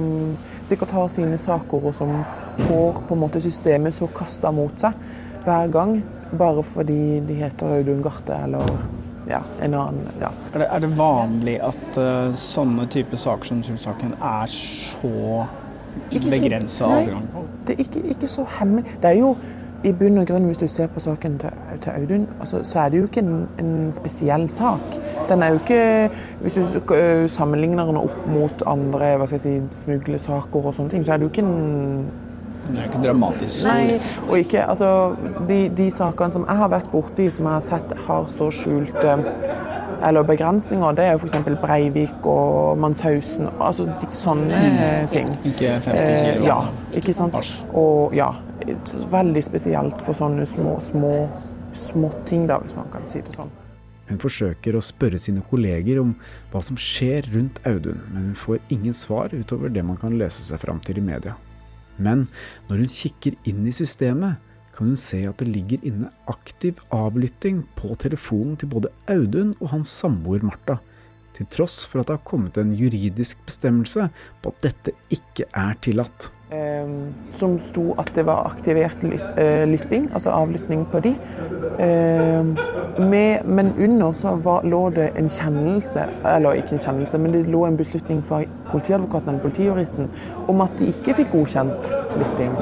sikkert 0.63 0.93
har 0.95 1.09
sine 1.11 1.35
saker, 1.41 1.87
og 1.89 1.95
som 1.97 2.13
får 2.53 3.01
på 3.09 3.17
en 3.17 3.23
måte 3.25 3.41
systemet 3.43 3.97
så 3.97 4.07
kasta 4.13 4.53
mot 4.55 4.77
seg 4.79 4.95
hver 5.43 5.73
gang. 5.73 5.97
Bare 6.37 6.63
fordi 6.63 7.19
de 7.27 7.41
heter 7.41 7.79
Audun 7.79 8.05
Garte 8.05 8.37
eller 8.45 8.71
ja, 9.29 9.41
en 9.61 9.73
annen 9.73 10.09
ja. 10.21 10.31
Er, 10.53 10.59
det, 10.61 10.67
er 10.71 10.83
det 10.83 10.91
vanlig 10.97 11.57
at 11.67 11.99
uh, 11.99 12.33
sånne 12.37 12.87
typer 12.91 13.19
saker 13.19 13.51
som 13.51 13.63
Sultsaken 13.65 14.15
er 14.17 14.51
så 14.53 15.45
begrensa 16.11 16.91
adgang? 16.99 17.29
Det 17.67 17.75
er 17.75 17.85
ikke, 17.85 18.03
ikke 18.15 18.29
så 18.31 18.45
hemmelig. 18.59 18.85
Det 19.01 19.11
er 19.11 19.19
jo 19.19 19.35
i 19.85 19.91
bunn 19.93 20.17
og 20.17 20.25
grunn, 20.25 20.47
hvis 20.49 20.57
du 20.57 20.65
ser 20.71 20.87
på 20.89 20.99
saken 20.99 21.35
til, 21.41 21.57
til 21.83 21.91
Audun, 21.93 22.23
altså, 22.39 22.63
så 22.65 22.79
er 22.79 22.89
det 22.89 22.97
jo 22.97 23.09
ikke 23.09 23.21
en, 23.21 23.43
en, 23.61 23.73
spesiell 23.93 24.47
sak. 24.49 24.97
Den 25.29 25.43
er 25.43 25.53
jo 25.53 25.59
ikke 25.61 26.09
Hvis 26.41 26.57
du 26.57 26.93
sammenligner 27.27 27.85
den 27.85 27.99
opp 27.99 28.25
mot 28.27 28.63
andre 28.67 29.13
hva 29.17 29.27
skal 29.29 29.37
jeg 29.37 29.45
si, 29.45 29.83
smuglesaker 29.83 30.65
og 30.65 30.73
sånne 30.75 30.95
ting, 30.95 31.05
så 31.05 31.13
er 31.13 31.21
det 31.21 31.27
jo 31.27 31.33
ikke 31.33 31.45
en 31.45 32.07
den 32.67 32.77
er 32.81 32.89
ikke 32.89 33.03
dramatisk 33.03 33.61
stor. 33.61 33.73
Nei, 33.73 33.99
og 34.27 34.37
ikke 34.39 34.65
Altså, 34.67 34.89
de, 35.49 35.59
de 35.77 35.87
sakene 35.93 36.33
som 36.33 36.45
jeg 36.47 36.61
har 36.61 36.71
vært 36.73 36.91
borti, 36.91 37.29
som 37.33 37.47
jeg 37.47 37.57
har 37.59 37.65
sett 37.65 37.95
har 38.07 38.27
så 38.31 38.49
skjulte 38.53 39.17
eller 40.07 40.23
begrensninger, 40.23 40.93
det 40.93 41.05
er 41.07 41.15
jo 41.15 41.23
f.eks. 41.23 41.47
Breivik 41.61 42.27
og 42.29 42.77
Manshausen. 42.77 43.47
Altså 43.57 43.87
sånne 44.13 44.59
mm. 44.59 45.07
ting. 45.09 45.31
Ikke 45.49 45.79
50 45.81 46.19
kilo? 46.21 46.45
ja, 46.45 46.59
ikke 46.99 47.15
sant. 47.17 47.39
Og 47.73 48.13
ja, 48.15 48.29
veldig 49.11 49.43
spesielt 49.45 50.03
for 50.05 50.17
sånne 50.17 50.45
små, 50.45 50.77
små 50.83 51.13
småting, 51.77 52.47
da, 52.49 52.59
hvis 52.63 52.75
man 52.77 52.91
kan 52.93 53.07
si 53.09 53.21
det 53.21 53.35
sånn. 53.35 53.51
Hun 54.07 54.21
forsøker 54.23 54.77
å 54.77 54.83
spørre 54.83 55.19
sine 55.19 55.43
kolleger 55.49 55.99
om 55.99 56.13
hva 56.53 56.61
som 56.63 56.77
skjer 56.79 57.27
rundt 57.33 57.59
Audun, 57.67 57.99
men 58.13 58.29
hun 58.29 58.37
får 58.39 58.61
ingen 58.73 58.95
svar 58.95 59.33
utover 59.35 59.73
det 59.73 59.83
man 59.83 59.99
kan 59.99 60.15
lese 60.19 60.45
seg 60.45 60.61
fram 60.63 60.79
til 60.83 61.01
i 61.01 61.03
media. 61.03 61.35
Men 61.97 62.27
når 62.67 62.83
hun 62.83 62.93
kikker 62.93 63.37
inn 63.49 63.65
i 63.67 63.75
systemet, 63.75 64.37
kan 64.77 64.91
hun 64.91 64.99
se 64.99 65.23
at 65.25 65.39
det 65.41 65.49
ligger 65.49 65.81
inne 65.89 66.11
aktiv 66.29 66.77
avlytting 66.93 67.63
på 67.79 67.95
telefonen 67.97 68.57
til 68.61 68.69
både 68.69 68.91
Audun 69.09 69.55
og 69.57 69.71
hans 69.73 69.89
samboer 70.03 70.45
Martha, 70.45 70.77
til 71.33 71.49
tross 71.53 71.83
for 71.85 72.01
at 72.01 72.09
det 72.09 72.19
har 72.19 72.27
kommet 72.29 72.57
en 72.61 72.75
juridisk 72.77 73.41
bestemmelse 73.45 74.09
på 74.41 74.53
at 74.53 74.67
dette 74.69 74.93
ikke 75.13 75.49
er 75.49 75.77
tillatt. 75.81 76.29
Um, 76.47 77.13
som 77.29 77.57
sto 77.59 77.89
at 77.99 78.13
det 78.15 78.23
var 78.23 78.45
aktivert 78.47 79.01
uh, 79.03 79.65
lytting, 79.67 80.05
altså 80.15 80.31
avlytting 80.31 80.85
på 80.87 81.01
de. 81.03 81.09
Um, 81.75 82.53
med, 83.09 83.43
men 83.43 83.73
under 83.75 84.13
så 84.15 84.31
var, 84.39 84.63
lå 84.63 84.79
det 84.95 85.09
en 85.19 85.27
kjennelse, 85.27 86.05
eller 86.23 86.61
ikke 86.61 86.77
en 86.77 86.83
kjennelse, 86.85 87.19
men 87.19 87.35
det 87.35 87.41
lå 87.51 87.65
en 87.67 87.75
beslutning 87.77 88.21
fra 88.23 88.39
politiadvokaten 88.69 89.33
eller 89.33 89.43
politijuristen 89.43 90.07
om 90.47 90.63
at 90.63 90.79
de 90.79 90.87
ikke 90.93 91.17
fikk 91.19 91.35
godkjent 91.35 91.91
lytting. 92.15 92.55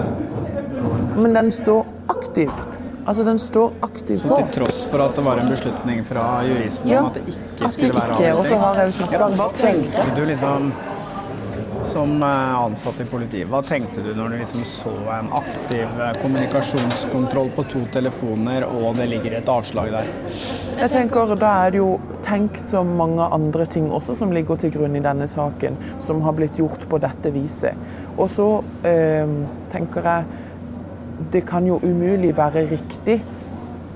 Men 1.22 1.38
den 1.38 1.54
står 1.54 1.86
aktivt. 2.10 2.82
Altså 3.06 3.24
Den 3.24 3.40
står 3.40 3.74
aktivt 3.86 4.26
på. 4.26 4.34
Så 4.34 4.42
til 4.42 4.64
tross 4.64 4.82
for 4.90 5.06
at 5.06 5.14
det 5.16 5.26
var 5.30 5.46
en 5.46 5.54
beslutning 5.54 6.02
fra 6.10 6.26
juristen 6.48 6.90
ja, 6.90 7.06
om 7.06 7.14
at 7.14 7.22
det 7.22 7.38
ikke 7.38 7.70
skulle 7.70 7.94
være 7.94 8.18
avlytting? 8.18 8.42
Og 8.42 8.46
så 8.50 8.58
har 8.66 8.82
jeg 8.82 8.90
jo 8.90 8.98
snakka 8.98 9.32
Hva 9.38 9.50
tenkte 9.62 10.10
du 10.18 10.26
liksom 10.34 10.72
som 11.96 12.24
eh, 12.24 12.56
ansatt 12.60 13.00
i 13.00 13.06
politiet, 13.08 13.48
hva 13.48 13.62
tenkte 13.64 14.02
du 14.04 14.10
når 14.18 14.34
du 14.34 14.38
liksom 14.42 14.66
så 14.68 14.92
en 15.16 15.30
aktiv 15.38 15.86
eh, 15.88 16.16
kommunikasjonskontroll 16.20 17.54
på 17.56 17.64
to 17.72 17.84
telefoner, 17.94 18.66
og 18.68 18.98
det 18.98 19.06
ligger 19.14 19.38
et 19.38 19.52
avslag 19.52 19.94
der? 19.94 20.10
Jeg 20.76 20.92
tenker 20.92 21.32
Da 21.40 21.52
er 21.64 21.72
det 21.72 21.80
jo 21.80 21.94
tenk 22.26 22.58
så 22.60 22.82
mange 22.84 23.24
andre 23.38 23.68
ting 23.70 23.88
også 23.96 24.16
som 24.18 24.34
ligger 24.36 24.60
til 24.60 24.74
grunn 24.74 24.98
i 25.00 25.04
denne 25.06 25.28
saken, 25.32 25.78
som 26.04 26.20
har 26.26 26.36
blitt 26.36 26.60
gjort 26.60 26.84
på 26.92 27.00
dette 27.00 27.32
viset. 27.32 27.80
Og 28.18 28.28
så 28.34 28.50
øh, 28.92 29.38
tenker 29.72 30.10
jeg 30.10 30.42
det 31.32 31.46
kan 31.48 31.64
jo 31.64 31.78
umulig 31.80 32.34
være 32.36 32.66
riktig 32.74 33.22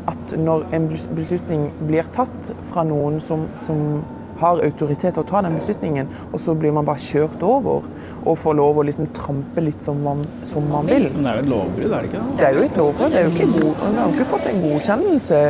at 0.08 0.38
når 0.40 0.70
en 0.78 0.88
beslutning 0.88 1.68
blir 1.84 2.08
tatt 2.16 2.54
fra 2.64 2.86
noen 2.88 3.20
som, 3.20 3.44
som 3.60 4.00
har 4.40 4.62
autoritet 4.66 5.16
til 5.16 5.24
å 5.24 5.28
ta 5.28 5.42
den 5.46 5.58
beslutningen, 5.60 6.10
og 6.32 6.40
så 6.42 6.56
blir 6.58 6.76
man 6.76 6.88
bare 6.88 7.02
kjørt 7.04 7.44
over 7.46 7.88
og 8.26 8.38
får 8.40 8.56
lov 8.60 8.80
å 8.80 8.86
liksom 8.88 9.10
trampe 9.16 9.64
litt 9.64 9.82
som 9.84 10.00
man, 10.04 10.24
som 10.46 10.68
man 10.72 10.88
vil. 10.90 11.10
Men 11.16 11.26
det 11.26 11.32
er 11.32 11.40
jo 11.40 11.46
et 11.46 11.52
lovbrudd, 11.54 11.92
er 11.92 12.06
det 12.06 12.12
ikke 12.12 12.22
det? 12.22 12.38
Det 12.40 12.48
er 12.48 12.56
jo 12.58 12.64
et 12.68 12.80
lovbrudd. 12.84 13.12
Det 13.14 13.20
er 13.20 13.28
jo 13.28 13.36
ikke 13.36 13.52
god, 13.58 13.84
man 13.84 14.00
har 14.02 14.16
ikke 14.16 14.30
fått 14.34 14.50
en 14.52 14.62
godkjennelse 14.66 15.42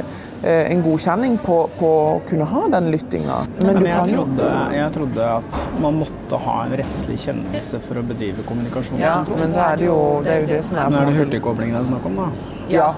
eh, 0.44 0.72
en 0.72 0.84
godkjenning 0.86 1.38
på, 1.44 1.58
på, 1.80 1.90
å 1.90 2.22
kunne 2.30 2.48
ha 2.54 2.64
den 2.76 2.90
lyttinga. 2.94 3.42
Men, 3.60 3.80
Men 3.80 3.90
jeg, 3.90 4.14
trodde, 4.14 4.54
jeg, 4.78 4.94
trodde, 4.98 5.28
at 5.40 5.60
man 5.84 6.00
måtte 6.04 6.42
ha 6.46 6.56
en 6.66 6.78
rettslig 6.82 7.20
kjennelse 7.26 7.82
for 7.86 8.02
å 8.02 8.06
bedrive 8.14 8.46
kommunikasjon. 8.48 9.02
Ja, 9.02 9.20
men 9.30 9.54
så 9.56 9.68
er 9.68 9.82
det 9.82 9.90
jo 9.90 10.00
det, 10.26 10.34
er 10.38 10.46
jo 10.46 10.50
det 10.54 10.64
som 10.70 10.80
er 10.80 10.90
Men 10.94 11.02
er 11.04 11.12
det 11.12 11.20
hurtigkobling 11.24 11.76
det 11.76 11.84
er 11.84 11.92
snakk 11.92 12.10
om, 12.10 12.24
da? 12.24 12.58
Ja, 12.70 12.90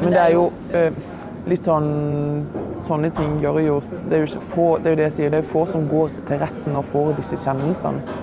men 0.00 0.14
det 0.14 0.20
er 0.22 0.34
jo 0.34 0.46
øh, 0.74 1.00
litt 1.48 1.68
sånn 1.68 1.90
Sånne 2.80 3.10
ting 3.12 3.38
gjør 3.42 3.60
jo 3.60 3.78
Det 4.08 4.18
er 4.18 4.24
jo, 4.24 4.40
få, 4.40 4.66
det, 4.80 4.90
er 4.90 4.94
jo 4.94 5.00
det 5.00 5.06
jeg 5.10 5.16
sier, 5.18 5.32
det 5.32 5.42
er 5.42 5.48
få 5.48 5.66
som 5.68 5.86
går 5.88 6.20
til 6.28 6.40
retten 6.42 6.76
og 6.76 6.86
får 6.88 7.14
disse 7.20 7.38
kjennelsene. 7.40 8.20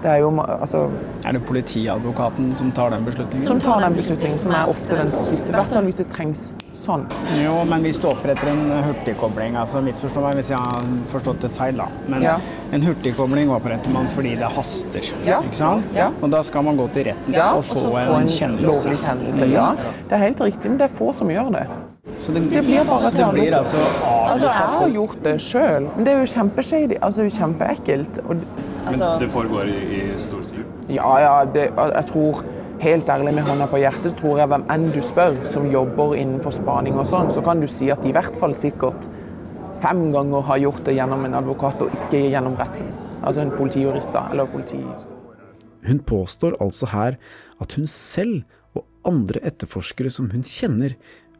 Det 0.00 0.08
er 0.08 0.22
jo 0.22 0.30
altså 0.40 0.86
Er 1.28 1.34
det 1.36 1.42
politiadvokaten 1.44 2.54
som 2.56 2.70
tar 2.72 2.90
den 2.94 3.04
beslutningen? 3.04 3.46
Som 3.46 3.60
tar 3.60 3.82
den 3.84 3.96
beslutningen, 3.96 4.38
som 4.38 4.54
er 4.56 4.70
ofte 4.72 4.96
den 4.96 5.10
siste. 5.12 5.48
I 5.48 5.52
hvert 5.52 5.74
fall 5.74 5.84
hvis 5.84 6.00
det 6.00 6.06
trengs 6.12 6.44
sånn. 6.72 7.04
Jo, 7.42 7.58
men 7.68 7.84
hvis 7.84 8.00
du 8.00 8.08
oppretter 8.08 8.48
en 8.48 8.64
hurtigkobling, 8.86 9.58
altså 9.60 9.84
misforstå 9.84 10.24
meg 10.24 10.40
hvis 10.40 10.54
jeg 10.54 10.64
har 10.64 10.88
forstått 11.12 11.44
det 11.44 11.52
feil, 11.58 11.76
da. 11.82 11.90
Men 12.08 12.24
ja. 12.24 12.38
en 12.72 12.88
hurtigkobling 12.88 13.52
oppretter 13.52 13.92
man 13.92 14.08
fordi 14.16 14.34
det 14.40 14.50
haster, 14.56 15.12
ja. 15.28 15.42
ikke 15.44 15.60
sant? 15.60 15.92
Ja. 15.96 16.08
Og 16.22 16.32
da 16.32 16.40
skal 16.48 16.64
man 16.70 16.80
gå 16.80 16.88
til 16.96 17.10
retten 17.12 17.40
og 17.44 17.64
få, 17.68 17.84
få 17.84 17.94
en, 18.00 18.16
en 18.22 18.34
kjennelse. 18.40 18.98
Kjennelse. 19.04 19.52
Ja, 19.52 19.72
det 20.08 20.16
er 20.16 20.28
helt 20.30 20.44
riktig, 20.48 20.70
men 20.72 20.80
det 20.80 20.88
er 20.88 20.96
få 20.96 21.12
som 21.16 21.28
gjør 21.28 21.52
det. 21.60 21.68
Så 22.18 22.32
det, 22.32 22.42
det 22.52 22.62
blir 22.66 22.84
bare 22.88 23.10
det 23.14 23.26
blir 23.32 23.56
altså 23.56 23.80
Altså, 24.30 24.46
jeg 24.46 24.70
har 24.76 24.88
gjort 24.94 25.24
det 25.24 25.34
sjøl, 25.42 25.88
men 25.96 26.06
det 26.06 26.12
er 26.12 26.20
jo 26.20 26.30
kjempeshady. 26.34 26.98
Altså, 27.02 27.22
det 27.26 27.32
kjempeekkelt. 27.34 28.20
Og, 28.24 28.44
altså, 28.86 29.04
men 29.04 29.22
det 29.24 29.30
foregår 29.34 29.72
i, 29.72 29.78
i 29.98 30.02
stor 30.18 30.42
stil? 30.46 30.64
Ja, 30.88 31.12
ja. 31.24 31.36
Det, 31.54 31.70
jeg 31.76 32.06
tror 32.12 32.42
Helt 32.80 33.10
ærlig 33.12 33.34
med 33.36 33.44
hånda 33.44 33.66
på 33.68 33.76
hjertet 33.76 34.14
tror 34.16 34.38
jeg 34.40 34.48
hvem 34.48 34.62
enn 34.72 34.86
du 34.88 35.02
spør 35.04 35.34
som 35.44 35.66
jobber 35.68 36.14
innenfor 36.16 36.54
spaning 36.56 36.94
og 36.96 37.04
sånn, 37.10 37.28
så 37.28 37.42
kan 37.44 37.60
du 37.60 37.66
si 37.68 37.90
at 37.92 38.00
de 38.00 38.08
i 38.08 38.14
hvert 38.16 38.38
fall 38.40 38.54
sikkert 38.56 39.04
fem 39.82 40.06
ganger 40.14 40.46
har 40.48 40.62
gjort 40.62 40.86
det 40.86 40.94
gjennom 40.96 41.26
en 41.28 41.36
advokat 41.42 41.84
og 41.84 41.92
ikke 41.92 42.22
gjennom 42.32 42.56
retten. 42.56 42.88
Altså 43.20 43.44
en 43.44 43.52
politijurist 43.52 44.16
eller 44.22 44.48
politi... 44.48 44.80
Hun 45.84 46.00
påstår 46.08 46.56
altså 46.60 46.88
her 46.94 47.20
at 47.60 47.76
hun 47.76 47.86
selv 47.88 48.42
og 48.76 48.86
andre 49.08 49.44
etterforskere 49.52 50.12
som 50.12 50.30
hun 50.32 50.44
kjenner, 50.44 50.96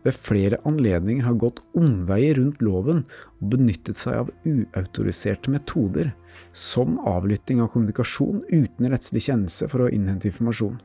ved 0.07 0.17
flere 0.17 0.59
anledninger 0.69 1.27
har 1.27 1.39
gått 1.41 1.61
omveier 1.77 2.39
rundt 2.39 2.63
loven 2.65 3.03
og 3.41 3.51
benyttet 3.55 4.01
seg 4.01 4.23
av 4.23 4.31
uautoriserte 4.49 5.53
metoder, 5.53 6.13
som 6.53 6.99
avlytting 7.09 7.61
av 7.61 7.73
kommunikasjon 7.75 8.45
uten 8.49 8.91
rettslig 8.93 9.27
kjennelse 9.29 9.69
for 9.71 9.85
å 9.85 9.91
innhente 9.93 10.31
informasjon. 10.31 10.79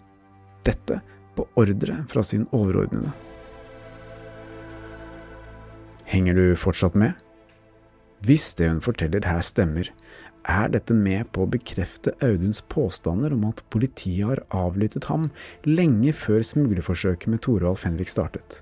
Dette 0.67 0.99
på 1.35 1.47
ordre 1.59 2.01
fra 2.11 2.23
sin 2.23 2.47
overordnede. 2.55 3.13
Henger 6.05 6.37
du 6.37 6.45
fortsatt 6.59 6.95
med? 6.95 7.15
Hvis 8.25 8.53
det 8.57 8.69
hun 8.71 8.81
forteller 8.81 9.25
her 9.27 9.41
stemmer, 9.45 9.89
er 10.51 10.71
dette 10.73 10.93
med 10.93 11.29
på 11.33 11.43
å 11.43 11.49
bekrefte 11.49 12.13
Auduns 12.25 12.61
påstander 12.71 13.33
om 13.35 13.47
at 13.49 13.63
politiet 13.73 14.25
har 14.29 14.43
avlyttet 14.55 15.07
ham 15.09 15.29
lenge 15.67 16.13
før 16.15 16.45
smuglerforsøket 16.45 17.31
med 17.31 17.43
Toralf 17.45 17.85
Henrik 17.87 18.11
startet, 18.11 18.61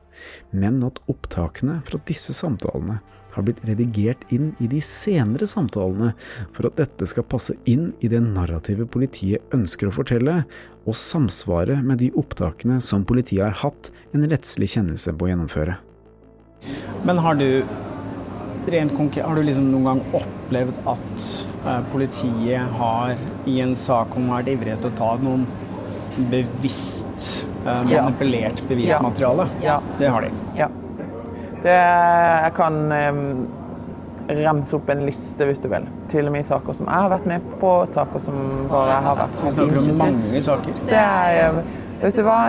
men 0.52 0.82
at 0.88 1.02
opptakene 1.12 1.82
fra 1.88 2.00
disse 2.08 2.36
samtalene 2.38 3.02
har 3.34 3.46
blitt 3.46 3.64
redigert 3.66 4.22
inn 4.34 4.52
i 4.62 4.68
de 4.70 4.80
senere 4.86 5.48
samtalene 5.50 6.12
for 6.54 6.70
at 6.70 6.78
dette 6.78 7.08
skal 7.10 7.26
passe 7.26 7.56
inn 7.70 7.90
i 8.06 8.12
det 8.12 8.22
narrativet 8.26 8.92
politiet 8.94 9.56
ønsker 9.56 9.90
å 9.90 9.96
fortelle, 9.96 10.44
og 10.84 11.00
samsvare 11.00 11.80
med 11.82 12.02
de 12.04 12.12
opptakene 12.20 12.80
som 12.84 13.06
politiet 13.08 13.46
har 13.46 13.58
hatt 13.64 13.90
en 14.14 14.28
rettslig 14.30 14.74
kjennelse 14.76 15.16
på 15.16 15.26
å 15.26 15.32
gjennomføre. 15.32 15.80
Men 17.08 17.20
har 17.24 17.40
du 17.40 17.64
har 18.68 19.36
du 19.36 19.44
liksom 19.44 19.72
noen 19.72 19.90
gang 19.90 20.02
opplevd 20.20 20.78
at 20.90 21.26
uh, 21.66 21.82
politiet 21.92 22.78
har 22.80 23.16
i 23.50 23.60
en 23.64 23.76
sak 23.76 24.16
om 24.18 24.30
vært 24.32 24.54
ivrige 24.54 24.78
til 24.84 24.92
å 24.92 24.98
ta 24.98 25.10
noen 25.24 25.48
bevisst 26.32 27.48
uh, 27.66 27.82
manipulert 27.88 28.64
bevismateriale? 28.70 29.50
Ja. 29.66 29.80
Det 30.00 30.14
har 30.14 30.26
de. 30.26 30.32
Ja. 30.58 30.70
Det, 31.64 31.76
jeg 31.76 32.56
kan 32.58 32.80
remse 34.28 34.76
opp 34.78 34.90
en 34.90 35.06
liste, 35.06 35.46
hvis 35.48 35.60
du 35.64 35.70
vil. 35.72 35.88
Til 36.12 36.28
og 36.28 36.36
med 36.36 36.44
i 36.44 36.48
saker 36.48 36.76
som 36.76 36.88
jeg 36.88 37.06
har 37.06 37.12
vært 37.12 37.28
med 37.30 37.48
på, 37.62 37.72
saker 37.90 38.24
som 38.24 38.38
bare 38.72 39.00
har 39.06 39.18
vært 39.20 39.42
Vi 39.42 39.56
snakker 39.58 39.82
om 39.82 40.00
mange 40.04 40.44
saker. 40.46 40.86
Det 40.88 41.02
er, 41.02 41.60
vet 42.04 42.20
du 42.20 42.24
hva? 42.28 42.40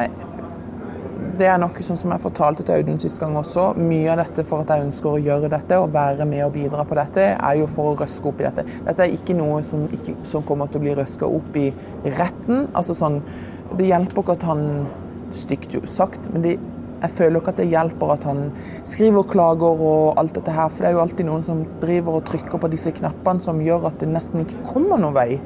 Det 1.38 1.46
er 1.50 1.58
noe 1.58 1.84
sånn 1.86 1.98
som 1.98 2.12
jeg 2.14 2.22
fortalte 2.22 2.64
til 2.66 2.78
Audun 2.78 3.00
sist 3.02 3.20
gang 3.22 3.34
også. 3.38 3.72
Mye 3.78 4.10
av 4.12 4.20
dette 4.22 4.44
for 4.46 4.64
at 4.64 4.70
jeg 4.70 4.86
ønsker 4.86 5.14
å 5.14 5.22
gjøre 5.22 5.50
dette 5.52 5.78
og 5.82 5.94
være 5.94 6.26
med 6.30 6.44
og 6.46 6.54
bidra 6.54 6.84
på 6.86 6.98
dette, 6.98 7.26
er 7.34 7.58
jo 7.58 7.70
for 7.70 7.92
å 7.92 7.96
røske 8.02 8.30
opp 8.30 8.42
i 8.42 8.46
dette. 8.48 8.66
Dette 8.86 9.06
er 9.06 9.16
ikke 9.16 9.36
noe 9.38 9.62
som, 9.66 9.86
ikke, 9.94 10.16
som 10.26 10.46
kommer 10.46 10.70
til 10.70 10.82
å 10.82 10.84
bli 10.86 10.94
røska 10.98 11.28
opp 11.28 11.58
i 11.58 11.68
retten. 12.04 12.68
Altså 12.72 12.96
sånn, 12.98 13.20
det 13.74 13.90
hjelper 13.90 14.24
ikke 14.24 14.38
at 14.38 14.46
han 14.50 14.68
Stygt 15.34 15.72
sagt, 15.90 16.28
men 16.30 16.44
det, 16.44 16.50
jeg 17.04 17.10
føler 17.10 17.40
ikke 17.40 17.52
at 17.52 17.58
det 17.58 17.64
hjelper 17.66 18.12
at 18.14 18.26
han 18.28 18.42
skriver 18.86 19.26
klager 19.28 19.80
og 19.82 20.20
alt 20.20 20.36
dette 20.36 20.54
her. 20.54 20.70
For 20.70 20.84
det 20.84 20.90
er 20.90 20.94
jo 20.94 21.02
alltid 21.02 21.28
noen 21.28 21.42
som 21.46 21.64
driver 21.82 22.20
og 22.20 22.26
trykker 22.28 22.60
på 22.62 22.70
disse 22.72 22.92
knappene 22.94 23.42
som 23.44 23.58
gjør 23.64 23.88
at 23.90 23.98
det 24.00 24.12
nesten 24.12 24.44
ikke 24.44 24.62
kommer 24.68 25.00
noen 25.02 25.16
vei. 25.16 25.40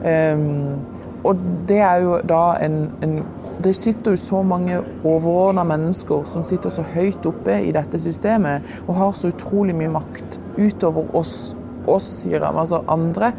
Um, 0.00 0.80
og 1.24 1.40
det 1.68 1.78
er 1.84 2.00
jo 2.04 2.18
da 2.24 2.56
en, 2.64 2.82
en 3.04 3.18
Det 3.60 3.74
sitter 3.76 4.14
jo 4.14 4.20
så 4.20 4.42
mange 4.42 4.78
overordna 5.04 5.66
mennesker 5.68 6.24
som 6.28 6.44
sitter 6.48 6.72
så 6.72 6.84
høyt 6.94 7.26
oppe 7.28 7.58
i 7.60 7.74
dette 7.76 8.00
systemet 8.00 8.64
og 8.86 8.94
har 8.96 9.18
så 9.18 9.28
utrolig 9.34 9.74
mye 9.76 9.92
makt 9.92 10.38
utover 10.56 11.10
oss, 11.16 11.52
oss 11.84 12.06
sier 12.22 12.38
jeg, 12.38 12.48
altså 12.48 12.80
andre. 12.88 13.34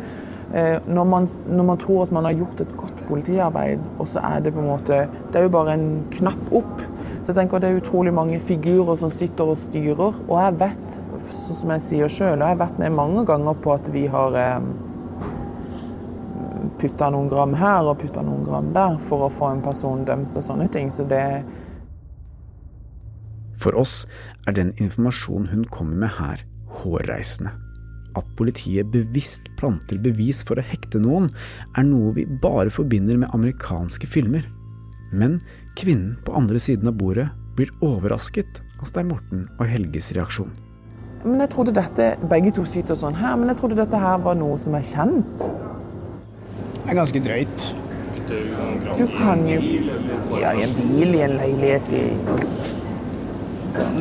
Eh, 0.54 0.78
når, 0.86 1.08
man, 1.08 1.28
når 1.48 1.66
man 1.72 1.82
tror 1.82 2.04
at 2.04 2.14
man 2.14 2.28
har 2.28 2.38
gjort 2.38 2.62
et 2.62 2.76
godt 2.78 3.02
politiarbeid, 3.08 3.82
og 3.98 4.08
så 4.08 4.22
er 4.30 4.44
det 4.46 4.54
på 4.54 4.60
en 4.60 4.68
måte 4.68 5.08
Det 5.32 5.40
er 5.40 5.48
jo 5.48 5.54
bare 5.54 5.74
en 5.74 6.06
knapp 6.12 6.54
opp. 6.54 6.86
Så 7.24 7.32
jeg 7.32 7.40
tenker 7.40 7.58
at 7.58 7.66
Det 7.66 7.72
er 7.72 7.82
utrolig 7.82 8.14
mange 8.14 8.40
figurer 8.40 9.00
som 9.00 9.10
sitter 9.10 9.56
og 9.56 9.58
styrer. 9.58 10.22
Og 10.28 10.38
jeg 10.38 10.60
vet, 10.60 11.02
sånn 11.18 11.60
som 11.64 11.74
jeg 11.78 11.86
sier 11.88 12.12
sjøl, 12.12 12.38
og 12.38 12.46
jeg 12.46 12.58
har 12.58 12.64
vært 12.66 12.82
med 12.84 12.98
mange 13.00 13.26
ganger 13.26 13.58
på 13.64 13.74
at 13.74 13.90
vi 13.94 14.06
har 14.12 14.38
putta 16.82 17.10
noen 17.14 17.30
gram 17.32 17.54
her 17.58 17.88
og 17.88 18.00
putta 18.02 18.24
noen 18.26 18.46
gram 18.48 18.72
der 18.76 18.98
for 19.02 19.26
å 19.26 19.34
få 19.34 19.52
en 19.54 19.64
person 19.66 20.06
dømt 20.08 20.38
og 20.38 20.46
sånne 20.46 20.68
ting. 20.74 20.92
Så 20.92 21.06
det 21.10 21.44
For 23.62 23.78
oss 23.78 24.08
er 24.50 24.56
den 24.58 24.72
informasjonen 24.82 25.52
hun 25.52 25.66
kommer 25.70 26.08
med 26.08 26.16
her, 26.18 26.42
hårreisende. 26.82 27.52
At 28.18 28.26
politiet 28.36 28.90
bevisst 28.92 29.46
planter 29.60 30.02
bevis 30.02 30.42
for 30.44 30.60
å 30.60 30.66
hekte 30.66 31.00
noen, 31.00 31.30
er 31.78 31.86
noe 31.88 32.12
vi 32.18 32.26
bare 32.26 32.74
forbinder 32.74 33.22
med 33.22 33.32
amerikanske 33.38 34.10
filmer. 34.10 34.48
Men 35.14 35.40
kvinnen 35.80 36.18
på 36.26 36.34
andre 36.36 36.60
siden 36.60 36.90
av 36.90 36.98
bordet 37.00 37.30
blir 37.56 37.72
overrasket 37.86 38.64
av 38.82 38.90
Stein 38.90 39.12
Morten 39.12 39.46
og 39.60 39.70
Helges 39.70 40.12
reaksjon. 40.18 40.52
Men 41.22 41.44
jeg 41.44 41.52
trodde 41.54 41.76
dette 41.78 42.08
Begge 42.30 42.54
to 42.58 42.66
sitter 42.66 42.98
sånn 42.98 43.20
her, 43.20 43.36
men 43.38 43.52
jeg 43.52 43.62
trodde 43.62 43.78
dette 43.78 44.00
her 44.02 44.18
var 44.26 44.40
noe 44.40 44.58
som 44.60 44.76
er 44.78 44.88
kjent. 44.88 45.52
Det 46.82 46.92
er 46.92 46.98
ganske 46.98 47.22
drøyt. 47.24 47.70
Du 48.98 49.06
kan 49.18 49.42
jo 49.50 49.60
Ja, 50.40 50.54
i 50.56 50.64
en 50.64 50.76
bil, 50.78 51.16
i 51.16 51.22
en 51.26 51.34
leilighet, 51.38 51.92
i 51.92 52.06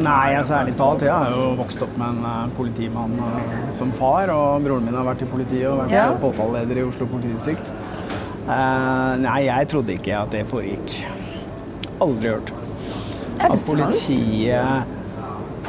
Nei, 0.02 0.34
altså 0.34 0.56
ærlig 0.58 0.74
talt, 0.74 1.02
jeg 1.06 1.14
har 1.14 1.30
jo 1.30 1.52
vokst 1.58 1.82
opp 1.84 1.92
med 1.98 2.16
en 2.16 2.24
uh, 2.26 2.48
politimann 2.56 3.12
uh, 3.22 3.68
som 3.74 3.92
far, 3.94 4.32
og 4.34 4.64
broren 4.64 4.82
min 4.88 4.96
har 4.98 5.06
vært 5.06 5.22
i 5.22 5.28
politiet 5.30 5.68
og 5.70 5.84
vært 5.84 5.94
Ja. 5.94 6.06
påtaleleder 6.18 6.80
i 6.82 6.86
Oslo 6.88 7.06
politidistrikt. 7.10 7.70
Uh, 8.48 9.14
nei, 9.22 9.44
jeg 9.46 9.68
trodde 9.70 9.94
ikke 9.94 10.16
at 10.18 10.34
det 10.34 10.42
foregikk. 10.50 10.96
Aldri 12.02 12.32
hørt. 12.32 12.50
Er 13.38 13.44
At 13.46 13.54
det 13.54 13.60
sant? 13.62 13.94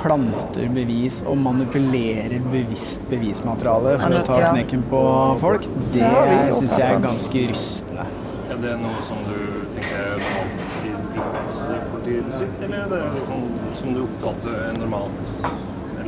Planter 0.01 0.69
bevis 0.73 1.21
og 1.27 1.37
manipulerer 1.41 2.41
bevisst 2.51 3.03
bevismateriale 3.11 3.95
for 4.01 4.17
å 4.17 4.23
ta 4.27 4.39
knekken 4.51 4.85
på 4.91 5.01
folk, 5.41 5.67
det 5.93 6.11
syns 6.57 6.77
jeg 6.77 6.87
er 6.87 7.03
ganske 7.05 7.45
rystende. 7.51 8.07
Er 8.51 8.61
det 8.61 8.77
noe 8.81 9.03
som 9.07 9.21
du 9.27 9.35
tenker 9.75 9.99
er 10.01 10.15
normalt 10.19 10.79
i 10.81 10.93
ditt 11.15 11.91
politidistrikt, 11.93 12.63
eller 12.67 12.81
er 12.83 12.89
det 12.93 13.27
noe 13.29 13.75
som, 13.79 13.93
du 13.95 14.01
oppfatter 14.07 14.57
er 14.67 14.79
normalt? 14.79 15.37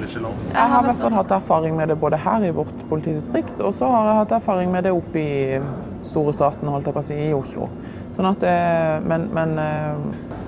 Jeg 0.03 0.67
har 0.67 0.84
i 0.84 0.86
hvert 0.89 0.99
fall 0.99 1.13
hatt 1.15 1.32
erfaring 1.32 1.77
med 1.77 1.88
det 1.88 1.95
både 2.01 2.17
her 2.19 2.43
i 2.43 2.51
vårt 2.53 2.82
politidistrikt, 2.89 3.56
og 3.63 3.71
så 3.77 3.88
har 3.88 4.10
jeg 4.10 4.17
hatt 4.19 4.34
erfaring 4.36 4.71
med 4.73 4.84
det 4.84 4.91
oppe 4.91 5.21
i 5.21 5.60
store 6.03 6.34
staten, 6.36 6.67
holdt 6.67 6.89
jeg 6.89 6.95
på 6.97 7.03
å 7.03 7.08
si, 7.08 7.19
i 7.29 7.34
Oslo. 7.34 7.69
Sånn 8.12 8.27
at 8.27 8.43
det, 8.43 8.58
Men, 9.08 9.29
men 9.34 9.56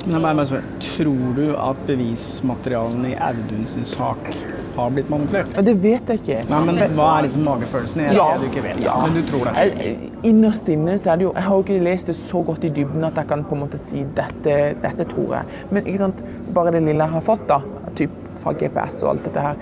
Tror 0.05 1.31
du 1.35 1.45
at 1.57 1.79
bevismaterialene 1.87 3.13
i 3.13 3.15
Auduns 3.25 3.73
sak 3.89 4.27
har 4.75 4.91
blitt 4.93 5.09
manipulert? 5.09 5.55
Det 5.65 5.73
vet 5.81 6.11
jeg 6.11 6.21
ikke. 6.21 6.37
Nei, 6.51 6.59
men 6.67 6.81
Hva 6.97 7.07
er 7.15 7.25
liksom 7.25 7.45
magefølelsen? 7.47 8.03
Jeg 8.05 8.17
Ja, 8.19 8.27
du 8.37 8.45
ikke 8.49 8.63
vet, 8.67 8.83
ja. 8.83 8.95
men 9.01 9.15
du 9.17 9.23
tror 9.29 9.49
det. 9.49 9.95
Innerst 10.27 10.69
inne 10.69 10.97
så 11.01 11.13
er 11.13 11.21
det 11.21 11.27
jo 11.27 11.33
Jeg 11.33 11.47
har 11.47 11.55
jo 11.55 11.65
ikke 11.65 11.79
lest 11.87 12.11
det 12.11 12.15
så 12.19 12.43
godt 12.45 12.67
i 12.67 12.71
dybden 12.75 13.07
at 13.07 13.17
jeg 13.17 13.29
kan 13.31 13.43
på 13.47 13.57
en 13.57 13.63
måte 13.65 13.79
si 13.81 14.03
dette, 14.03 14.55
dette 14.83 15.09
tror 15.09 15.39
jeg. 15.39 15.63
Men 15.71 15.85
ikke 15.85 16.03
sant, 16.03 16.23
bare 16.53 16.75
det 16.75 16.83
lille 16.85 17.01
jeg 17.01 17.15
har 17.17 17.25
fått, 17.25 17.47
da, 17.49 17.61
typ 17.95 18.21
fra 18.35 18.53
GPS 18.53 19.01
og 19.05 19.15
alt 19.15 19.29
dette 19.29 19.41
her 19.41 19.55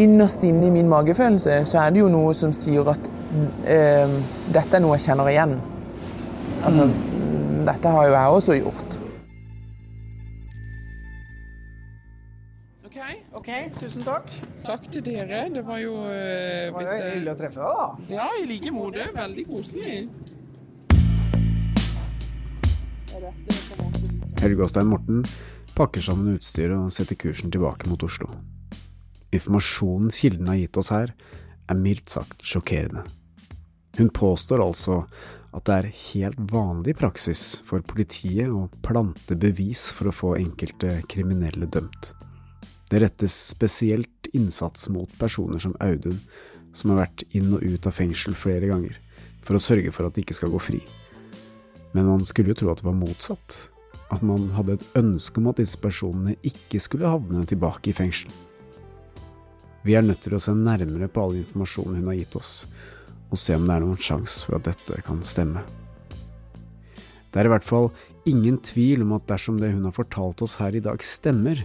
Innerst 0.00 0.44
inne 0.46 0.68
i 0.68 0.70
min 0.72 0.88
magefølelse 0.88 1.64
så 1.68 1.80
er 1.82 1.90
det 1.92 2.00
jo 2.00 2.08
noe 2.08 2.30
som 2.34 2.52
sier 2.56 2.86
at 2.88 3.08
eh, 3.68 4.12
dette 4.54 4.78
er 4.78 4.82
noe 4.82 4.96
jeg 4.96 5.10
kjenner 5.10 5.28
igjen. 5.28 5.56
Altså, 6.64 6.86
mm, 6.86 7.66
dette 7.66 7.92
har 7.92 8.06
jo 8.06 8.14
jeg 8.14 8.36
også 8.38 8.56
gjort. 8.60 8.89
Tusen 14.00 14.12
takk. 14.12 14.32
Takk 14.64 14.86
til 14.92 15.04
dere. 15.04 15.48
Det 15.52 15.62
var 15.66 15.78
jo 15.80 15.94
Det 16.04 16.72
var 16.74 16.82
jo 16.84 16.96
hyggelig 16.96 17.32
å 17.32 17.38
treffe 17.38 17.60
deg, 17.60 17.72
da. 17.76 17.86
Ja, 18.14 18.28
i 18.40 18.46
like 18.48 18.72
måte. 18.72 19.08
Veldig 19.14 19.46
koselig. 19.48 20.08
Helge 24.40 24.64
og 24.64 24.86
Morten 24.88 25.24
pakker 25.76 26.00
sammen 26.00 26.36
utstyret 26.36 26.76
og 26.76 26.92
setter 26.92 27.16
kursen 27.16 27.52
tilbake 27.52 27.88
mot 27.88 28.02
Oslo. 28.02 28.30
Informasjonen 29.32 30.10
kilden 30.10 30.48
har 30.48 30.56
gitt 30.58 30.78
oss 30.80 30.90
her, 30.90 31.12
er 31.68 31.76
mildt 31.78 32.10
sagt 32.10 32.40
sjokkerende. 32.42 33.04
Hun 33.98 34.08
påstår 34.10 34.62
altså 34.64 35.04
at 35.52 35.66
det 35.66 35.76
er 35.76 35.92
helt 36.14 36.40
vanlig 36.50 36.96
praksis 36.98 37.60
for 37.66 37.82
politiet 37.82 38.48
å 38.48 38.68
plante 38.82 39.36
bevis 39.36 39.90
for 39.94 40.10
å 40.10 40.14
få 40.14 40.34
enkelte 40.38 41.00
kriminelle 41.10 41.66
dømt. 41.66 42.12
Det 42.90 42.98
rettes 42.98 43.34
spesielt 43.52 44.26
innsats 44.34 44.88
mot 44.90 45.10
personer 45.18 45.62
som 45.62 45.76
Audun, 45.80 46.18
som 46.74 46.92
har 46.92 47.04
vært 47.04 47.22
inn 47.30 47.52
og 47.54 47.62
ut 47.62 47.86
av 47.86 47.94
fengsel 47.94 48.34
flere 48.34 48.70
ganger, 48.70 48.96
for 49.46 49.56
å 49.56 49.62
sørge 49.62 49.92
for 49.94 50.06
at 50.06 50.16
de 50.16 50.24
ikke 50.24 50.36
skal 50.38 50.50
gå 50.50 50.60
fri. 50.62 50.80
Men 51.94 52.08
man 52.10 52.24
skulle 52.26 52.52
jo 52.52 52.60
tro 52.60 52.72
at 52.72 52.82
det 52.82 52.88
var 52.88 52.98
motsatt, 52.98 53.58
at 54.10 54.22
man 54.26 54.48
hadde 54.56 54.78
et 54.78 54.86
ønske 54.98 55.38
om 55.38 55.50
at 55.50 55.60
disse 55.62 55.78
personene 55.78 56.34
ikke 56.46 56.82
skulle 56.82 57.10
havne 57.10 57.44
tilbake 57.46 57.92
i 57.92 57.94
fengsel. 57.94 58.30
Vi 59.86 59.94
er 59.96 60.04
nødt 60.04 60.24
til 60.26 60.34
å 60.36 60.42
se 60.42 60.52
nærmere 60.52 61.08
på 61.08 61.22
all 61.22 61.38
informasjonen 61.38 62.00
hun 62.02 62.10
har 62.10 62.18
gitt 62.18 62.34
oss, 62.36 62.54
og 63.30 63.38
se 63.38 63.54
om 63.54 63.68
det 63.68 63.76
er 63.76 63.84
noen 63.84 64.02
sjanse 64.02 64.42
for 64.46 64.58
at 64.58 64.66
dette 64.66 64.98
kan 65.06 65.22
stemme. 65.26 65.62
Det 67.30 67.38
er 67.38 67.46
i 67.46 67.52
hvert 67.54 67.66
fall 67.66 67.88
ingen 68.28 68.58
tvil 68.66 69.06
om 69.06 69.14
at 69.16 69.28
dersom 69.30 69.60
det 69.62 69.70
hun 69.70 69.86
har 69.86 69.94
fortalt 69.94 70.42
oss 70.42 70.58
her 70.58 70.74
i 70.74 70.82
dag 70.82 70.98
stemmer, 71.06 71.62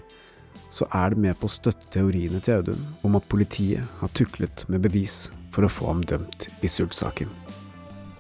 så 0.76 0.88
er 0.92 1.14
det 1.14 1.22
med 1.24 1.38
på 1.40 1.48
å 1.48 1.54
støtte 1.54 1.88
teoriene 1.94 2.42
til 2.44 2.60
Audun 2.60 2.82
om 3.08 3.16
at 3.16 3.28
politiet 3.32 3.88
har 4.02 4.12
tuklet 4.18 4.66
med 4.68 4.84
bevis 4.84 5.30
for 5.56 5.64
å 5.64 5.72
få 5.72 5.88
ham 5.94 6.02
dømt 6.04 6.50
i 6.60 6.72
Sult-saken. 6.72 7.30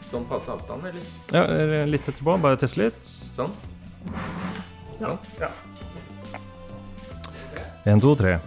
Sånn 0.08 0.24
passe 0.30 0.54
avstand, 0.54 0.86
eller? 0.88 1.04
Ja, 1.34 1.44
litt 1.90 2.08
etterpå. 2.08 2.38
Bare 2.40 2.60
teste 2.62 2.86
litt. 2.86 3.02
Sånn? 3.36 3.52
Ja. 5.02 5.18
Én, 7.84 8.00
to, 8.00 8.14
tre. 8.16 8.38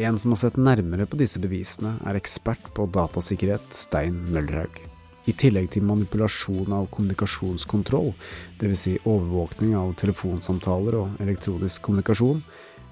En 0.00 0.16
som 0.22 0.32
har 0.32 0.40
sett 0.40 0.56
nærmere 0.56 1.04
på 1.10 1.18
disse 1.20 1.42
bevisene, 1.42 1.96
er 2.08 2.16
ekspert 2.16 2.70
på 2.72 2.86
datasikkerhet, 2.94 3.66
Stein 3.74 4.16
Møllerhaug. 4.32 4.80
I 5.28 5.34
tillegg 5.36 5.68
til 5.74 5.84
manipulasjon 5.84 6.72
av 6.72 6.86
kommunikasjonskontroll, 6.94 8.14
dvs. 8.62 8.80
Si 8.80 8.94
overvåkning 9.02 9.74
av 9.76 9.92
telefonsamtaler 10.00 10.96
og 11.02 11.20
elektronisk 11.20 11.84
kommunikasjon, 11.84 12.40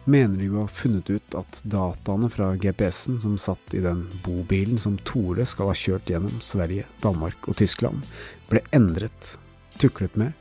mener 0.06 0.38
de 0.38 0.48
å 0.50 0.64
ha 0.64 0.70
funnet 0.70 1.10
ut 1.10 1.36
at 1.38 1.60
dataene 1.66 2.30
fra 2.32 2.52
GPS-en 2.62 3.18
som 3.22 3.36
satt 3.40 3.74
i 3.74 3.82
den 3.84 4.04
bobilen 4.24 4.78
som 4.78 4.98
Tore 5.08 5.46
skal 5.48 5.72
ha 5.72 5.76
kjørt 5.76 6.10
gjennom 6.10 6.38
Sverige, 6.44 6.86
Danmark 7.02 7.48
og 7.50 7.58
Tyskland, 7.60 8.06
ble 8.50 8.62
endret, 8.76 9.34
tuklet 9.82 10.14
med 10.16 10.32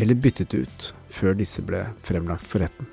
eller 0.00 0.18
byttet 0.18 0.54
ut 0.54 0.90
før 1.12 1.36
disse 1.38 1.64
ble 1.64 1.86
fremlagt 2.06 2.46
for 2.50 2.64
retten. 2.64 2.90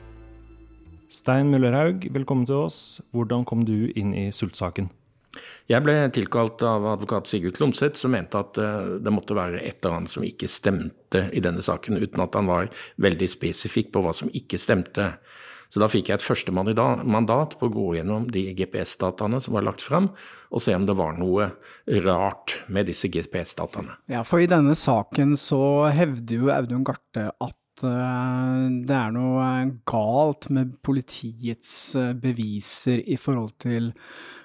Stein 1.11 1.51
Møllerhaug, 1.51 2.07
velkommen 2.15 2.47
til 2.47 2.63
oss. 2.69 3.01
Hvordan 3.11 3.43
kom 3.47 3.65
du 3.67 3.91
inn 3.99 4.13
i 4.15 4.29
Sult-saken? 4.31 4.87
Jeg 5.71 5.83
ble 5.83 5.93
tilkalt 6.11 6.63
av 6.67 6.85
advokat 6.93 7.27
Sigurd 7.27 7.55
Klomsæt, 7.57 7.99
som 7.99 8.11
mente 8.15 8.39
at 8.39 8.57
eh, 8.59 8.97
det 9.03 9.13
måtte 9.13 9.35
være 9.35 9.59
et 9.59 9.79
eller 9.79 10.01
annet 10.01 10.11
som 10.11 10.25
ikke 10.27 10.49
stemte 10.51 11.25
i 11.35 11.43
denne 11.43 11.63
saken, 11.63 11.99
uten 11.99 12.23
at 12.23 12.35
han 12.35 12.49
var 12.49 12.71
veldig 13.03 13.29
spesifikk 13.31 13.93
på 13.95 14.03
hva 14.03 14.15
som 14.15 14.31
ikke 14.35 14.59
stemte. 14.59 15.13
Så 15.71 15.79
da 15.79 15.87
fikk 15.87 16.09
jeg 16.11 16.19
et 16.19 16.25
første 16.25 16.51
mandat 16.51 17.55
på 17.59 17.69
å 17.69 17.71
gå 17.71 17.87
gjennom 17.95 18.27
de 18.31 18.43
GPS-dataene 18.57 19.39
som 19.43 19.55
var 19.55 19.63
lagt 19.63 19.83
fram, 19.85 20.09
og 20.51 20.63
se 20.63 20.75
om 20.75 20.83
det 20.87 20.97
var 20.99 21.15
noe 21.15 21.47
rart 22.03 22.57
med 22.67 22.89
disse 22.91 23.07
GPS-dataene. 23.11 23.95
Ja, 24.11 24.25
for 24.27 24.43
i 24.43 24.49
denne 24.51 24.75
saken 24.75 25.37
så 25.39 25.87
hevder 25.95 26.43
jo 26.43 26.51
Audun 26.51 26.83
Garte 26.87 27.29
at 27.31 27.85
eh, 27.87 28.67
det 28.83 28.97
er 28.97 29.15
noe 29.15 29.47
galt 29.87 30.49
med 30.51 30.75
politiets 30.83 31.95
eh, 31.95 32.11
beviser 32.19 32.99
i 33.07 33.15
forhold 33.15 33.55
til 33.63 33.93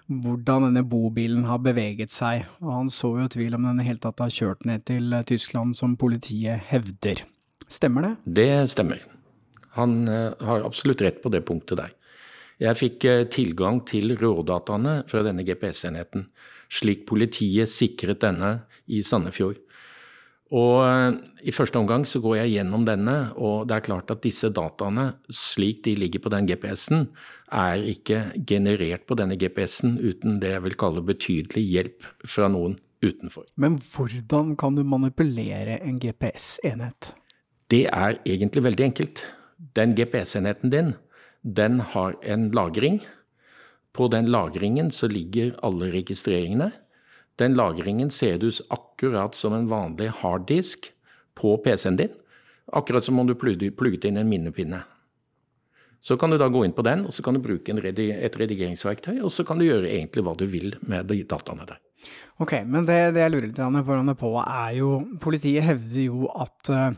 hvordan 0.07 0.69
denne 0.69 0.85
bobilen 0.87 1.49
har 1.51 1.59
beveget 1.65 2.15
seg, 2.15 2.47
og 2.63 2.71
han 2.71 2.93
så 2.95 3.17
jo 3.19 3.27
tvil 3.35 3.59
om 3.59 3.67
den 3.67 3.83
i 3.83 3.89
hele 3.89 3.99
tatt 4.03 4.23
har 4.23 4.31
kjørt 4.31 4.63
ned 4.69 4.87
til 4.87 5.11
eh, 5.11 5.27
Tyskland, 5.27 5.75
som 5.75 5.99
politiet 5.99 6.71
hevder. 6.71 7.27
Stemmer 7.67 8.13
det? 8.13 8.17
Det 8.39 8.51
stemmer. 8.71 9.03
Han 9.77 10.03
uh, 10.09 10.35
har 10.41 10.67
absolutt 10.67 11.05
rett 11.05 11.23
på 11.23 11.33
det 11.33 11.45
punktet 11.49 11.81
der. 11.81 11.95
Jeg 12.63 12.81
fikk 12.81 13.07
uh, 13.09 13.27
tilgang 13.33 13.83
til 13.89 14.17
rådataene 14.19 15.03
fra 15.11 15.23
denne 15.27 15.45
GPS-enheten, 15.47 16.29
slik 16.73 17.07
politiet 17.09 17.71
sikret 17.71 18.23
denne 18.25 18.59
i 18.89 19.03
Sandefjord. 19.05 19.61
Og 20.55 20.77
uh, 20.87 21.17
I 21.43 21.55
første 21.55 21.81
omgang 21.81 22.07
så 22.07 22.23
går 22.23 22.41
jeg 22.41 22.57
gjennom 22.57 22.87
denne, 22.87 23.17
og 23.35 23.67
det 23.69 23.77
er 23.77 23.87
klart 23.89 24.13
at 24.15 24.23
disse 24.25 24.53
dataene, 24.55 25.11
slik 25.29 25.83
de 25.87 25.97
ligger 25.99 26.23
på 26.23 26.33
den 26.33 26.49
GPS-en, 26.49 27.09
er 27.53 27.83
ikke 27.93 28.25
generert 28.47 29.07
på 29.07 29.15
denne 29.19 29.39
GPS-en 29.39 30.01
uten 30.03 30.41
det 30.43 30.57
jeg 30.57 30.65
vil 30.65 30.81
kalle 30.81 31.05
betydelig 31.07 31.63
hjelp 31.63 32.09
fra 32.27 32.49
noen 32.51 32.79
utenfor. 33.05 33.47
Men 33.61 33.79
hvordan 33.79 34.55
kan 34.59 34.77
du 34.77 34.83
manipulere 34.87 35.79
en 35.83 36.01
GPS-enhet? 36.03 37.13
Det 37.71 37.87
er 37.91 38.21
egentlig 38.27 38.63
veldig 38.67 38.85
enkelt. 38.91 39.25
Den 39.57 39.95
GPS-enheten 39.97 40.71
din, 40.71 40.95
den 41.43 41.81
har 41.81 42.17
en 42.23 42.51
lagring. 42.51 43.01
På 43.93 44.09
den 44.09 44.27
lagringen 44.31 44.91
så 44.91 45.09
ligger 45.09 45.55
alle 45.63 45.91
registreringene. 45.93 46.71
Den 47.37 47.55
lagringen 47.55 48.11
ser 48.11 48.39
du 48.39 48.51
akkurat 48.69 49.35
som 49.35 49.53
en 49.53 49.69
vanlig 49.69 50.11
harddisk 50.21 50.91
på 51.35 51.57
PC-en 51.57 51.97
din. 51.97 52.13
Akkurat 52.73 53.05
som 53.05 53.19
om 53.19 53.27
du 53.27 53.35
plugget 53.35 54.05
inn 54.05 54.17
en 54.17 54.29
minnepinne. 54.29 54.83
Så 56.01 56.17
kan 56.17 56.31
du 56.31 56.39
da 56.39 56.49
gå 56.49 56.65
inn 56.65 56.75
på 56.77 56.85
den, 56.87 57.07
og 57.07 57.15
så 57.15 57.23
kan 57.25 57.35
du 57.35 57.43
bruke 57.43 57.73
redi 57.83 58.11
et 58.13 58.37
redigeringsverktøy, 58.39 59.19
og 59.25 59.33
så 59.33 59.45
kan 59.45 59.59
du 59.59 59.67
gjøre 59.67 59.89
egentlig 59.91 60.23
hva 60.23 60.37
du 60.39 60.45
vil 60.47 60.77
med 60.87 61.09
de 61.11 61.23
dataene 61.25 61.67
der. 61.67 61.81
Ok, 62.39 62.53
men 62.69 62.85
det, 62.87 62.99
det 63.17 63.25
jeg 63.25 63.33
lurer 63.33 63.49
litt 63.49 64.21
på, 64.21 64.31
er 64.43 64.77
jo 64.77 64.91
Politiet 65.21 65.65
hevder 65.65 66.05
jo 66.05 66.29
at 66.37 66.71
uh, 66.71 66.93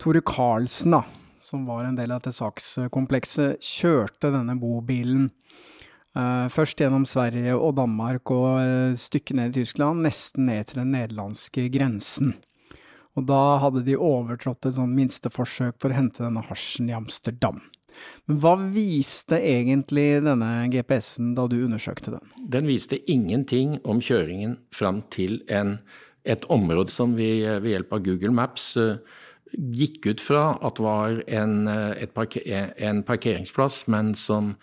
Tore 0.00 0.22
Karlsen, 0.24 0.94
da, 0.94 1.02
som 1.46 1.66
var 1.68 1.84
en 1.86 1.96
del 1.98 2.10
av 2.10 2.20
dette 2.20 2.34
sakskomplekset, 2.34 3.62
kjørte 3.62 4.32
denne 4.34 4.56
bobilen 4.58 5.28
uh, 6.16 6.48
først 6.52 6.80
gjennom 6.82 7.06
Sverige 7.06 7.54
og 7.54 7.76
Danmark 7.78 8.32
og 8.34 8.48
uh, 8.58 8.96
stykket 8.98 9.38
ned 9.38 9.54
i 9.54 9.62
Tyskland, 9.62 10.02
nesten 10.06 10.48
ned 10.50 10.66
til 10.70 10.82
den 10.82 10.92
nederlandske 10.96 11.68
grensen. 11.74 12.34
Og 13.16 13.28
da 13.30 13.40
hadde 13.62 13.84
de 13.86 13.94
overtrådt 13.96 14.68
et 14.68 14.76
sånn 14.76 14.92
minsteforsøk 14.96 15.78
for 15.80 15.92
å 15.92 15.96
hente 15.96 16.24
denne 16.24 16.42
hasjen 16.50 16.90
i 16.90 16.96
Amsterdam. 16.96 17.62
Men 18.28 18.40
hva 18.42 18.56
viste 18.60 19.38
egentlig 19.38 20.18
denne 20.26 20.50
GPS-en 20.72 21.30
da 21.38 21.46
du 21.48 21.62
undersøkte 21.62 22.12
den? 22.18 22.34
Den 22.52 22.66
viste 22.68 22.98
ingenting 23.08 23.78
om 23.88 24.02
kjøringen 24.04 24.58
fram 24.74 25.00
til 25.14 25.38
en, 25.48 25.78
et 26.28 26.44
område 26.52 26.92
som 26.92 27.14
vi 27.16 27.30
ved 27.46 27.70
hjelp 27.70 27.96
av 27.96 28.04
Google 28.04 28.34
Maps 28.36 28.74
uh, 28.76 28.98
gikk 29.56 30.06
ut 30.06 30.22
fra 30.22 30.44
at 30.64 30.80
var 30.82 31.22
en, 31.26 31.66
uh, 31.68 32.06
parker, 32.14 32.44
en, 32.76 33.02
parkeringsplass, 33.06 33.86
men 33.92 34.14
som 34.14 34.54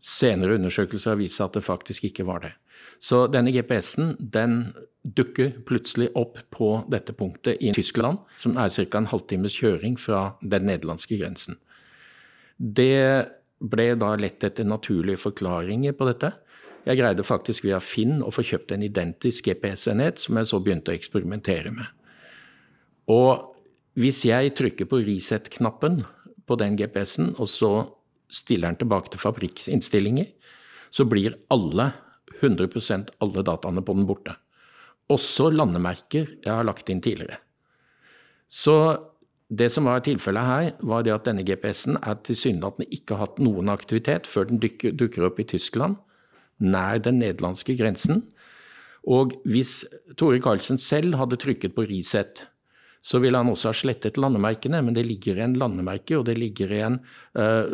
senere 0.00 0.56
undersøkelser 0.56 1.12
har 1.12 1.20
vist 1.20 1.36
seg 1.38 1.50
at 1.50 1.58
det 1.58 1.66
faktisk 1.66 2.08
ikke 2.08 2.26
var 2.28 2.44
det. 2.46 2.54
Så 3.00 3.26
denne 3.32 3.52
GPS-en 3.52 4.14
den 4.20 4.72
dukker 5.04 5.54
plutselig 5.68 6.10
opp 6.18 6.38
på 6.52 6.72
dette 6.92 7.12
punktet 7.16 7.60
i 7.64 7.72
Tyskland, 7.76 8.20
som 8.36 8.56
er 8.60 8.72
ca. 8.72 8.98
en 8.98 9.08
halvtimes 9.08 9.56
kjøring 9.56 9.96
fra 10.00 10.34
den 10.40 10.68
nederlandske 10.68 11.16
grensen. 11.20 11.56
Det 12.60 13.28
ble 13.60 13.94
da 14.00 14.14
lett 14.20 14.44
etter 14.44 14.68
naturlige 14.68 15.20
forklaringer 15.20 15.96
på 15.96 16.08
dette. 16.08 16.32
Jeg 16.86 16.96
greide 16.96 17.24
faktisk 17.24 17.64
via 17.66 17.80
Finn 17.80 18.20
å 18.24 18.32
få 18.32 18.44
kjøpt 18.44 18.72
en 18.72 18.84
identisk 18.84 19.48
GPS-enhet, 19.48 20.20
som 20.20 20.36
jeg 20.36 20.48
så 20.48 20.60
begynte 20.64 20.92
å 20.92 20.96
eksperimentere 20.96 21.72
med. 21.72 21.88
Og 23.12 23.49
hvis 24.00 24.24
jeg 24.26 24.54
trykker 24.56 24.88
på 24.88 25.02
reset-knappen 25.04 26.02
på 26.48 26.56
den 26.60 26.76
GPS-en, 26.78 27.34
og 27.38 27.48
så 27.50 27.72
stiller 28.30 28.70
den 28.70 28.80
tilbake 28.80 29.12
til 29.12 29.22
fabrikkinnstillinger, 29.22 30.30
så 30.90 31.06
blir 31.06 31.36
alle, 31.52 31.92
100% 32.40 33.12
alle 33.20 33.44
dataene 33.44 33.82
på 33.84 33.94
den 33.98 34.06
borte. 34.08 34.34
Også 35.10 35.50
landemerker 35.52 36.28
jeg 36.40 36.50
har 36.50 36.66
lagt 36.66 36.88
inn 36.90 37.02
tidligere. 37.04 37.40
Så 38.50 38.74
det 39.50 39.68
som 39.74 39.86
var 39.90 40.02
tilfellet 40.06 40.46
her, 40.46 40.68
var 40.86 41.02
det 41.02 41.14
at 41.14 41.26
denne 41.26 41.44
GPS-en 41.46 41.98
er 42.00 42.20
tilsynelatende 42.26 42.86
ikke 42.94 43.16
har 43.16 43.26
hatt 43.26 43.42
noen 43.42 43.70
aktivitet 43.72 44.28
før 44.30 44.46
den 44.46 44.62
dukker, 44.62 44.94
dukker 44.94 45.26
opp 45.26 45.40
i 45.42 45.48
Tyskland, 45.50 45.98
nær 46.62 47.02
den 47.02 47.18
nederlandske 47.22 47.74
grensen. 47.78 48.22
Og 49.10 49.34
hvis 49.48 49.82
Tore 50.20 50.38
Karlsen 50.44 50.78
selv 50.78 51.16
hadde 51.18 51.38
trykket 51.40 51.74
på 51.74 51.86
reset, 51.90 52.44
så 53.00 53.20
ville 53.22 53.40
han 53.40 53.48
også 53.48 53.70
ha 53.70 53.76
slettet 53.76 54.20
landemerkene, 54.20 54.82
men 54.84 54.96
det 54.96 55.06
ligger 55.08 55.40
en 55.40 55.56
landemerke 55.60 56.18
og 56.18 56.26
det 56.28 56.36
ligger 56.38 56.74
igjen 56.76 56.98
uh, 57.38 57.64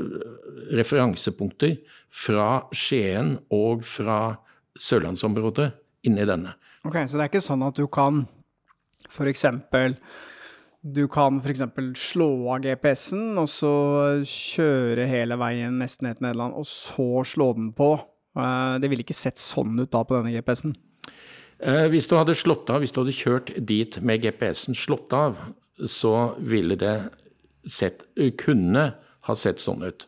referansepunkter 0.79 1.77
fra 2.15 2.63
Skien 2.75 3.35
og 3.55 3.83
fra 3.87 4.21
sørlandsområdet 4.79 5.73
inni 6.07 6.27
denne. 6.29 6.55
Ok, 6.87 7.03
Så 7.09 7.19
det 7.19 7.27
er 7.27 7.33
ikke 7.33 7.45
sånn 7.45 7.67
at 7.67 7.79
du 7.79 7.89
kan 7.91 8.23
f.eks. 9.11 9.47
Du 10.87 11.07
kan 11.11 11.41
f.eks. 11.43 11.65
slå 11.99 12.29
av 12.55 12.63
GPS-en, 12.63 13.33
og 13.41 13.49
så 13.51 13.73
kjøre 14.23 15.09
hele 15.11 15.39
veien 15.41 15.81
nesten 15.83 16.07
ned 16.07 16.21
til 16.21 16.29
Nederland, 16.29 16.55
og 16.55 16.69
så 16.71 17.25
slå 17.27 17.51
den 17.59 17.73
på. 17.75 17.97
Eh, 18.39 18.77
det 18.83 18.91
ville 18.93 19.03
ikke 19.03 19.17
sett 19.17 19.43
sånn 19.43 19.75
ut 19.81 19.91
da 19.91 20.05
på 20.07 20.15
denne 20.15 20.35
GPS-en. 20.37 20.77
Eh, 21.59 21.87
hvis 21.93 22.09
du 22.11 22.17
hadde 22.19 22.37
slått 22.37 22.71
av, 22.73 22.83
hvis 22.83 22.93
du 22.93 23.01
hadde 23.01 23.17
kjørt 23.17 23.53
dit 23.69 23.99
med 24.05 24.25
GPS-en 24.25 24.77
slått 24.77 25.15
av, 25.17 25.39
så 25.89 26.35
ville 26.39 26.77
det 26.81 26.97
sett, 27.69 28.05
kunne 28.41 28.91
ha 29.27 29.37
sett 29.37 29.63
sånn 29.63 29.85
ut. 29.87 30.07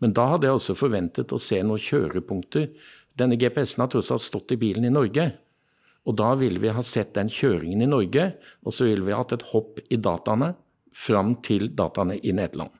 Men 0.00 0.14
da 0.16 0.30
hadde 0.32 0.48
jeg 0.48 0.56
også 0.56 0.78
forventet 0.78 1.32
å 1.32 1.40
se 1.40 1.60
noen 1.64 1.80
kjørepunkter. 1.80 2.70
Denne 3.20 3.36
GPS-en 3.40 3.84
har 3.84 3.92
tross 3.92 4.12
alt 4.14 4.24
stått 4.24 4.54
i 4.54 4.60
bilen 4.60 4.86
i 4.88 4.92
Norge. 4.92 5.30
Og 6.08 6.16
da 6.16 6.32
ville 6.40 6.60
vi 6.62 6.72
ha 6.72 6.82
sett 6.84 7.12
den 7.16 7.28
kjøringen 7.32 7.84
i 7.84 7.88
Norge, 7.88 8.30
og 8.64 8.72
så 8.72 8.88
ville 8.88 9.04
vi 9.04 9.16
hatt 9.16 9.34
et 9.36 9.44
hopp 9.52 9.80
i 9.92 9.98
dataene 10.00 10.54
fram 10.96 11.34
til 11.44 11.68
dataene 11.76 12.16
i 12.16 12.32
Nederland. 12.36 12.72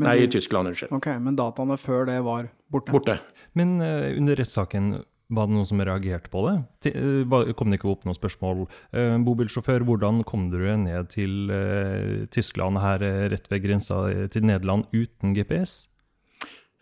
Nei, 0.00 0.16
i 0.24 0.28
Tyskland, 0.28 0.72
unnskyld. 0.72 0.92
Ok, 0.92 1.08
Men 1.24 1.36
dataene 1.38 1.76
før 1.80 2.08
det 2.08 2.18
var 2.24 2.50
borte? 2.72 2.92
Borte. 2.92 3.18
Men 3.56 3.78
uh, 3.80 4.12
under 4.16 4.36
rettssaken, 4.36 4.90
Var 5.26 5.48
det 5.48 5.56
noen 5.56 5.66
som 5.66 5.80
reagerte 5.82 6.30
på 6.30 6.44
det? 6.46 6.92
Eh, 6.92 7.52
Kom 7.58 7.72
det 7.72 7.80
ikke 7.80 7.90
opp 7.90 8.04
noen 8.06 8.14
spørsmål? 8.14 8.66
Eh, 8.94 9.16
Bobilsjåfør, 9.26 9.82
hvordan 9.88 10.22
kom 10.28 10.50
du 10.52 10.60
ned 10.78 11.08
til 11.10 11.50
eh, 11.50 12.26
Tyskland 12.30 12.78
her 12.78 13.02
rett 13.32 13.50
ved 13.50 13.64
grensa 13.64 14.04
til 14.30 14.46
Nederland 14.46 14.86
uten 14.94 15.34
GPS? 15.34 15.88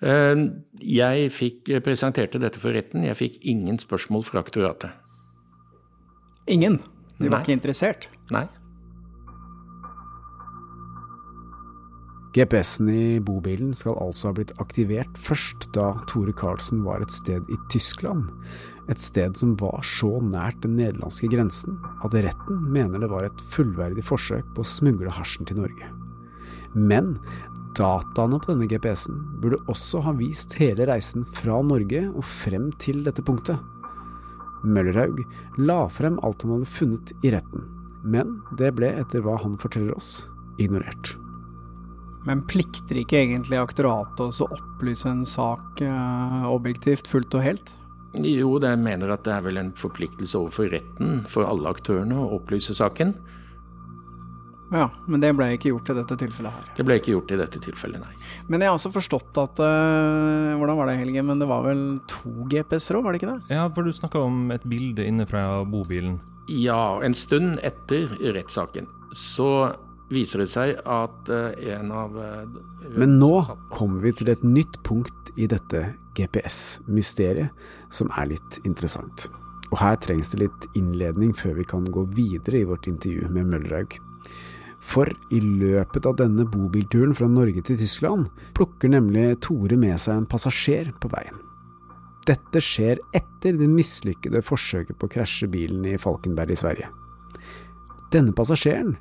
Jeg 0.05 1.29
fikk 1.33 1.71
presenterte 1.87 2.37
dette 2.43 2.61
for 2.61 2.77
retten. 2.77 3.07
Jeg 3.07 3.17
fikk 3.17 3.39
ingen 3.49 3.79
spørsmål 3.81 4.27
fra 4.29 4.43
aktoratet. 4.43 4.91
Ingen. 6.51 6.77
De 7.17 7.31
var 7.31 7.39
Nei. 7.39 7.45
ikke 7.47 7.57
interessert. 7.57 8.09
Nei. 8.35 8.45
GPS-en 12.35 12.89
i 12.91 13.21
bobilen 13.23 13.71
skal 13.79 13.95
altså 14.03 14.31
ha 14.31 14.35
blitt 14.35 14.51
aktivert 14.59 15.19
først 15.23 15.69
da 15.77 15.93
Tore 16.11 16.35
Karlsen 16.35 16.81
var 16.83 17.05
et 17.05 17.15
sted 17.15 17.47
i 17.47 17.59
Tyskland. 17.71 18.27
Et 18.91 18.99
sted 18.99 19.39
som 19.39 19.53
var 19.61 19.85
så 19.87 20.19
nært 20.19 20.59
den 20.65 20.75
nederlandske 20.81 21.31
grensen 21.31 21.79
at 22.03 22.17
retten 22.27 22.67
mener 22.75 23.05
det 23.05 23.13
var 23.13 23.29
et 23.29 23.45
fullverdig 23.55 24.03
forsøk 24.11 24.51
på 24.57 24.65
å 24.65 24.73
smugle 24.73 25.15
hasjen 25.15 25.47
til 25.47 25.63
Norge. 25.63 25.93
Men 26.75 27.15
dataene 27.79 28.43
på 28.43 28.51
denne 28.51 28.67
GPS-en 28.71 29.23
burde 29.39 29.63
også 29.71 30.03
ha 30.03 30.19
vist 30.19 30.59
hele 30.59 30.91
reisen 30.91 31.23
fra 31.39 31.63
Norge 31.63 32.03
og 32.11 32.27
frem 32.43 32.73
til 32.83 33.05
dette 33.07 33.23
punktet. 33.23 33.63
Møllerhaug 34.67 35.23
la 35.63 35.85
frem 35.87 36.19
alt 36.27 36.43
han 36.43 36.59
hadde 36.59 36.75
funnet 36.81 37.15
i 37.23 37.31
retten, 37.37 37.69
men 38.03 38.41
det 38.59 38.75
ble 38.75 38.91
etter 38.99 39.23
hva 39.23 39.39
han 39.39 39.55
forteller 39.61 39.95
oss, 39.95 40.25
ignorert. 40.59 41.15
Men 42.25 42.41
plikter 42.49 42.99
ikke 43.03 43.21
egentlig 43.21 43.59
aktoratet 43.61 44.41
å 44.41 44.49
opplyse 44.57 45.11
en 45.11 45.25
sak 45.29 45.83
eh, 45.85 46.47
objektivt, 46.49 47.09
fullt 47.11 47.37
og 47.37 47.45
helt? 47.45 47.75
Jo, 48.15 48.55
jeg 48.63 48.79
mener 48.79 49.11
at 49.11 49.25
det 49.27 49.35
er 49.35 49.45
vel 49.45 49.59
en 49.59 49.73
forpliktelse 49.77 50.39
overfor 50.39 50.71
retten 50.73 51.25
for 51.31 51.47
alle 51.49 51.73
aktørene 51.75 52.17
å 52.17 52.37
opplyse 52.39 52.77
saken. 52.79 53.13
Ja, 54.75 54.89
men 55.07 55.23
det 55.23 55.31
ble 55.37 55.51
ikke 55.55 55.71
gjort 55.71 55.91
i 55.93 55.97
dette 55.99 56.17
tilfellet 56.19 56.55
her. 56.55 56.69
Det 56.79 56.87
ble 56.87 56.97
ikke 56.99 57.13
gjort 57.13 57.35
i 57.35 57.39
dette 57.39 57.61
tilfellet, 57.63 58.01
nei. 58.03 58.15
Men 58.49 58.65
jeg 58.65 58.71
har 58.71 58.79
også 58.79 58.91
forstått 58.95 59.39
at 59.43 59.61
eh, 59.63 60.55
Hvordan 60.59 60.79
var 60.81 60.89
det, 60.91 60.97
Helge? 61.03 61.23
Men 61.27 61.43
det 61.43 61.49
var 61.51 61.67
vel 61.67 61.83
to 62.11 62.33
GPS-er 62.51 62.99
òg, 62.99 63.05
var 63.07 63.15
det 63.15 63.21
ikke 63.21 63.35
det? 63.35 63.55
Ja, 63.55 63.67
for 63.75 63.87
du 63.87 63.95
snakka 63.95 64.23
om 64.25 64.49
et 64.55 64.65
bilde 64.71 65.05
inne 65.07 65.29
fra 65.31 65.63
bobilen. 65.69 66.17
Ja, 66.51 67.01
en 67.05 67.15
stund 67.17 67.61
etter 67.65 68.09
rettssaken 68.35 68.89
så 69.15 69.49
viser 70.15 70.43
det 70.45 70.49
seg 70.53 70.79
at 70.81 71.31
eh, 71.33 71.75
en 71.75 71.93
av 71.95 72.17
eh, 72.21 72.57
Men 72.97 73.19
nå 73.21 73.35
kommer 73.75 74.05
vi 74.05 74.15
til 74.21 74.33
et 74.33 74.45
nytt 74.47 74.81
punkt 74.87 75.33
i 75.37 75.49
dette 75.51 75.87
GPS-mysteriet 76.15 77.51
som 77.95 78.11
er 78.15 78.35
litt 78.35 78.61
interessant. 78.65 79.29
Og 79.73 79.81
her 79.81 79.97
trengs 80.03 80.31
det 80.31 80.45
litt 80.45 80.67
innledning 80.79 81.33
før 81.35 81.59
vi 81.59 81.69
kan 81.69 81.87
gå 81.91 82.07
videre 82.15 82.61
i 82.61 82.69
vårt 82.69 82.87
intervju 82.91 83.31
med 83.35 83.51
Møllerhaug. 83.51 83.97
For 84.85 85.09
i 85.33 85.41
løpet 85.41 86.07
av 86.07 86.19
denne 86.21 86.45
bobilturen 86.47 87.15
fra 87.17 87.27
Norge 87.31 87.63
til 87.65 87.79
Tyskland 87.81 88.29
plukker 88.57 88.93
nemlig 88.93 89.41
Tore 89.43 89.79
med 89.81 89.97
seg 90.03 90.21
en 90.21 90.29
passasjer 90.31 90.93
på 91.01 91.11
veien. 91.15 91.41
Dette 92.29 92.61
skjer 92.65 93.01
etter 93.17 93.57
det 93.59 93.69
mislykkede 93.69 94.45
forsøket 94.45 94.97
på 95.01 95.09
å 95.09 95.13
krasje 95.13 95.49
bilen 95.53 95.85
i 95.89 95.99
Falkenberg 96.01 96.55
i 96.55 96.61
Sverige. 96.61 96.93
Denne 98.15 98.33
passasjeren, 98.37 98.95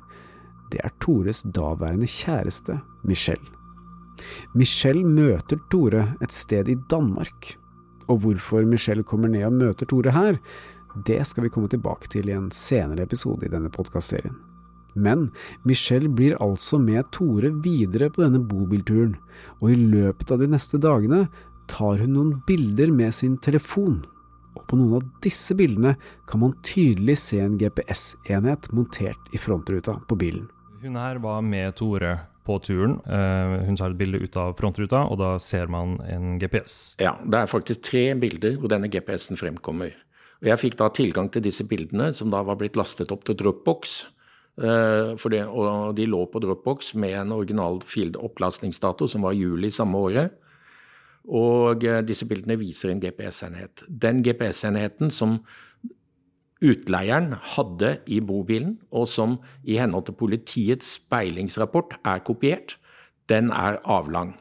det 0.74 0.82
er 0.82 0.94
Tores 1.02 1.44
daværende 1.54 2.08
kjæreste, 2.10 2.80
Michelle. 3.06 3.50
Michelle 4.54 5.04
møter 5.06 5.60
Tore 5.70 6.08
et 6.22 6.34
sted 6.34 6.68
i 6.70 6.78
Danmark. 6.90 7.54
Og 8.08 8.20
hvorfor 8.24 8.66
Michelle 8.68 9.04
kommer 9.06 9.30
ned 9.30 9.46
og 9.46 9.54
møter 9.54 9.88
Tore 9.88 10.14
her, 10.14 10.40
det 11.06 11.20
skal 11.26 11.46
vi 11.46 11.52
komme 11.54 11.70
tilbake 11.70 12.10
til 12.10 12.28
i 12.28 12.36
en 12.36 12.50
senere 12.54 13.06
episode 13.06 13.46
i 13.46 13.52
denne 13.52 13.70
podkastserien. 13.72 14.36
Men 14.94 15.30
Michelle 15.66 16.08
blir 16.08 16.36
altså 16.42 16.78
med 16.78 17.10
Tore 17.14 17.50
videre 17.64 18.10
på 18.14 18.22
denne 18.22 18.42
bobilturen, 18.46 19.16
og 19.60 19.72
i 19.72 19.78
løpet 19.78 20.30
av 20.30 20.42
de 20.42 20.50
neste 20.52 20.78
dagene 20.78 21.24
tar 21.70 21.98
hun 22.02 22.14
noen 22.14 22.34
bilder 22.46 22.92
med 22.94 23.14
sin 23.16 23.38
telefon. 23.42 24.04
Og 24.54 24.62
på 24.70 24.78
noen 24.78 25.00
av 25.00 25.08
disse 25.24 25.56
bildene 25.58 25.96
kan 26.30 26.44
man 26.44 26.54
tydelig 26.62 27.18
se 27.24 27.42
en 27.42 27.58
GPS-enhet 27.58 28.70
montert 28.76 29.34
i 29.34 29.40
frontruta 29.40 29.98
på 30.06 30.18
bilen. 30.20 30.46
Hun 30.84 30.98
her 31.00 31.16
var 31.16 31.40
med 31.40 31.72
Tore 31.78 32.18
på 32.44 32.58
turen. 32.60 32.98
Eh, 33.08 33.52
hun 33.64 33.76
tar 33.80 33.94
et 33.94 33.96
bilde 33.96 34.18
ut 34.20 34.34
av 34.36 34.52
frontruta, 34.58 35.06
og 35.08 35.16
da 35.16 35.30
ser 35.40 35.70
man 35.72 35.96
en 36.04 36.34
GPS. 36.36 36.98
Ja, 37.00 37.14
det 37.24 37.40
er 37.40 37.48
faktisk 37.48 37.86
tre 37.88 38.10
bilder 38.20 38.58
hvor 38.60 38.68
denne 38.68 38.90
GPS-en 38.92 39.40
fremkommer. 39.40 39.94
Og 40.42 40.50
jeg 40.50 40.60
fikk 40.60 40.76
da 40.82 40.90
tilgang 40.92 41.30
til 41.32 41.46
disse 41.46 41.64
bildene, 41.64 42.10
som 42.12 42.28
da 42.28 42.42
var 42.44 42.60
blitt 42.60 42.76
lastet 42.76 43.14
opp 43.16 43.24
til 43.24 43.38
Dropbox. 43.40 43.96
Eh, 44.60 45.16
det, 45.32 45.42
og 45.48 45.96
de 45.96 46.04
lå 46.04 46.20
på 46.28 46.44
Dropbox 46.44 46.92
med 47.00 47.16
en 47.22 47.32
original 47.32 47.80
field-opplastningsdato, 47.80 49.08
som 49.08 49.24
var 49.24 49.38
juli 49.40 49.72
samme 49.72 50.04
året. 50.04 50.36
Og 51.32 51.88
eh, 51.88 52.02
disse 52.04 52.28
bildene 52.28 52.60
viser 52.60 52.92
en 52.92 53.00
GPS-enhet. 53.00 53.86
Den 53.88 54.20
GPS-enheten 54.20 55.08
som 55.08 55.38
utleieren 56.64 57.34
hadde 57.54 57.98
i 58.10 58.20
bobilen, 58.24 58.78
og 58.90 59.08
som 59.10 59.38
i 59.62 59.76
henhold 59.80 60.08
til 60.08 60.18
politiets 60.18 60.96
speilingsrapport 60.98 61.98
er 62.02 62.24
kopiert, 62.24 62.78
den 63.28 63.52
er 63.52 63.80
avlang. 63.84 64.34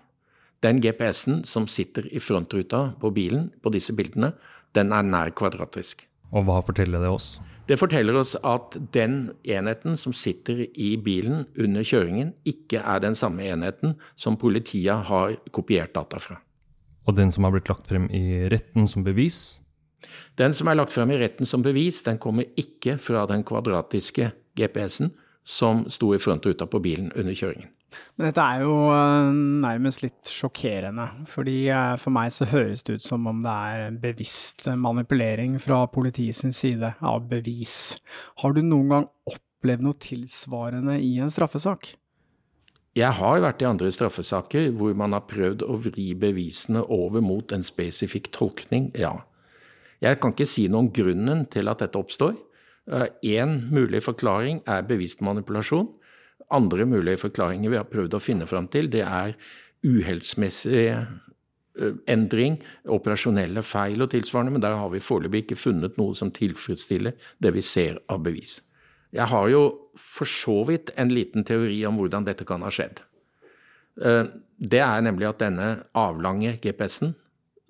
Den 0.64 0.80
GPS-en 0.84 1.44
som 1.48 1.68
sitter 1.68 2.08
i 2.08 2.22
frontruta 2.24 2.94
på 3.00 3.12
bilen 3.16 3.50
på 3.64 3.72
disse 3.74 3.96
bildene, 3.96 4.32
den 4.76 4.94
er 4.96 5.04
nær 5.04 5.34
kvadratisk. 5.36 6.06
Og 6.34 6.48
hva 6.48 6.62
forteller 6.66 7.04
det 7.04 7.12
oss? 7.12 7.36
Det 7.68 7.78
forteller 7.80 8.18
oss 8.20 8.34
at 8.44 8.76
den 8.96 9.32
enheten 9.48 9.96
som 10.00 10.16
sitter 10.16 10.66
i 10.68 10.94
bilen 11.00 11.46
under 11.60 11.86
kjøringen, 11.88 12.34
ikke 12.48 12.82
er 12.82 13.04
den 13.04 13.16
samme 13.16 13.46
enheten 13.48 13.96
som 14.20 14.40
politiet 14.40 15.08
har 15.08 15.38
kopiert 15.56 15.94
data 15.96 16.20
fra. 16.20 16.40
Og 17.08 17.16
den 17.16 17.32
som 17.32 17.48
har 17.48 17.54
blitt 17.56 17.72
lagt 17.72 17.88
frem 17.92 18.10
i 18.12 18.48
retten 18.52 18.88
som 18.88 19.04
bevis? 19.04 19.63
Den 20.40 20.56
som 20.56 20.70
er 20.70 20.80
lagt 20.80 20.96
frem 20.96 21.12
i 21.14 21.20
retten 21.22 21.50
som 21.50 21.64
bevis, 21.66 22.02
den 22.06 22.20
kommer 22.22 22.50
ikke 22.60 22.98
fra 23.02 23.28
den 23.30 23.46
kvadratiske 23.48 24.32
GPS-en 24.58 25.14
som 25.44 25.84
sto 25.92 26.14
i 26.16 26.22
frontruta 26.24 26.68
på 26.72 26.82
bilen 26.84 27.12
under 27.20 27.36
kjøringen. 27.36 27.72
Men 28.18 28.30
dette 28.30 28.42
er 28.42 28.64
jo 28.64 28.76
eh, 28.90 29.32
nærmest 29.64 30.04
litt 30.06 30.30
sjokkerende. 30.30 31.08
Fordi 31.30 31.58
eh, 31.70 31.96
for 32.02 32.16
meg 32.16 32.32
så 32.34 32.48
høres 32.50 32.86
det 32.86 32.98
ut 32.98 33.06
som 33.06 33.28
om 33.30 33.44
det 33.46 33.54
er 33.54 33.88
en 33.88 34.00
bevisst 34.02 34.66
manipulering 34.82 35.60
fra 35.62 35.84
politiet 35.92 36.40
sin 36.40 36.56
side 36.56 36.96
av 37.02 37.28
bevis. 37.30 37.98
Har 38.42 38.56
du 38.56 38.64
noen 38.66 38.96
gang 38.96 39.10
opplevd 39.30 39.86
noe 39.86 40.00
tilsvarende 40.02 40.98
i 41.02 41.18
en 41.24 41.34
straffesak? 41.34 41.94
Jeg 42.94 43.10
har 43.18 43.40
vært 43.42 43.64
i 43.64 43.66
andre 43.66 43.90
straffesaker 43.90 44.68
hvor 44.78 44.94
man 44.98 45.16
har 45.16 45.26
prøvd 45.26 45.64
å 45.66 45.80
vri 45.82 46.12
bevisene 46.18 46.84
over 46.94 47.24
mot 47.26 47.54
en 47.56 47.66
spesifikk 47.66 48.30
tolkning, 48.36 48.92
ja. 48.94 49.16
Jeg 50.04 50.20
kan 50.20 50.34
ikke 50.36 50.50
si 50.50 50.68
noe 50.68 50.84
om 50.84 50.92
grunnen 50.92 51.46
til 51.52 51.72
at 51.72 51.80
dette 51.80 52.00
oppstår. 52.00 52.36
Én 53.24 53.54
mulig 53.72 54.02
forklaring 54.04 54.60
er 54.68 54.84
bevisst 54.88 55.24
manipulasjon. 55.24 55.88
Andre 56.52 56.86
mulige 56.86 57.22
forklaringer 57.22 57.72
vi 57.72 57.80
har 57.80 57.88
prøvd 57.88 58.18
å 58.18 58.22
finne 58.22 58.48
fram 58.50 58.68
til, 58.68 58.90
det 58.92 59.06
er 59.08 59.34
uheldsmessig 59.84 60.84
eh, 60.92 61.96
endring, 62.12 62.60
operasjonelle 62.92 63.64
feil 63.66 64.04
og 64.04 64.12
tilsvarende, 64.14 64.54
men 64.56 64.64
der 64.64 64.76
har 64.78 64.92
vi 64.94 65.02
foreløpig 65.04 65.46
ikke 65.46 65.60
funnet 65.60 65.98
noe 66.00 66.16
som 66.18 66.32
tilfredsstiller 66.36 67.16
det 67.44 67.54
vi 67.56 67.64
ser 67.66 68.00
av 68.12 68.22
bevis. 68.28 68.60
Jeg 69.14 69.30
har 69.30 69.50
jo 69.52 69.64
for 70.00 70.30
så 70.30 70.62
vidt 70.68 70.94
en 70.98 71.12
liten 71.14 71.46
teori 71.48 71.84
om 71.88 72.00
hvordan 72.00 72.26
dette 72.28 72.48
kan 72.50 72.64
ha 72.66 72.72
skjedd. 72.74 73.04
Eh, 74.02 74.26
Det 74.64 74.80
er 74.80 75.02
nemlig 75.02 75.28
at 75.28 75.42
denne 75.42 75.84
avlange 75.98 76.58
GPS-en, 76.62 77.16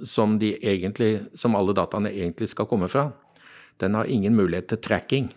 som, 0.04 0.40
egentlig, 0.42 1.22
som 1.38 1.56
alle 1.56 1.76
dataene 1.78 2.12
egentlig 2.12 2.50
skal 2.52 2.68
komme 2.70 2.90
fra, 2.92 3.12
den 3.82 3.96
har 3.98 4.10
ingen 4.10 4.36
mulighet 4.38 4.70
til 4.72 4.82
tracking 4.86 5.32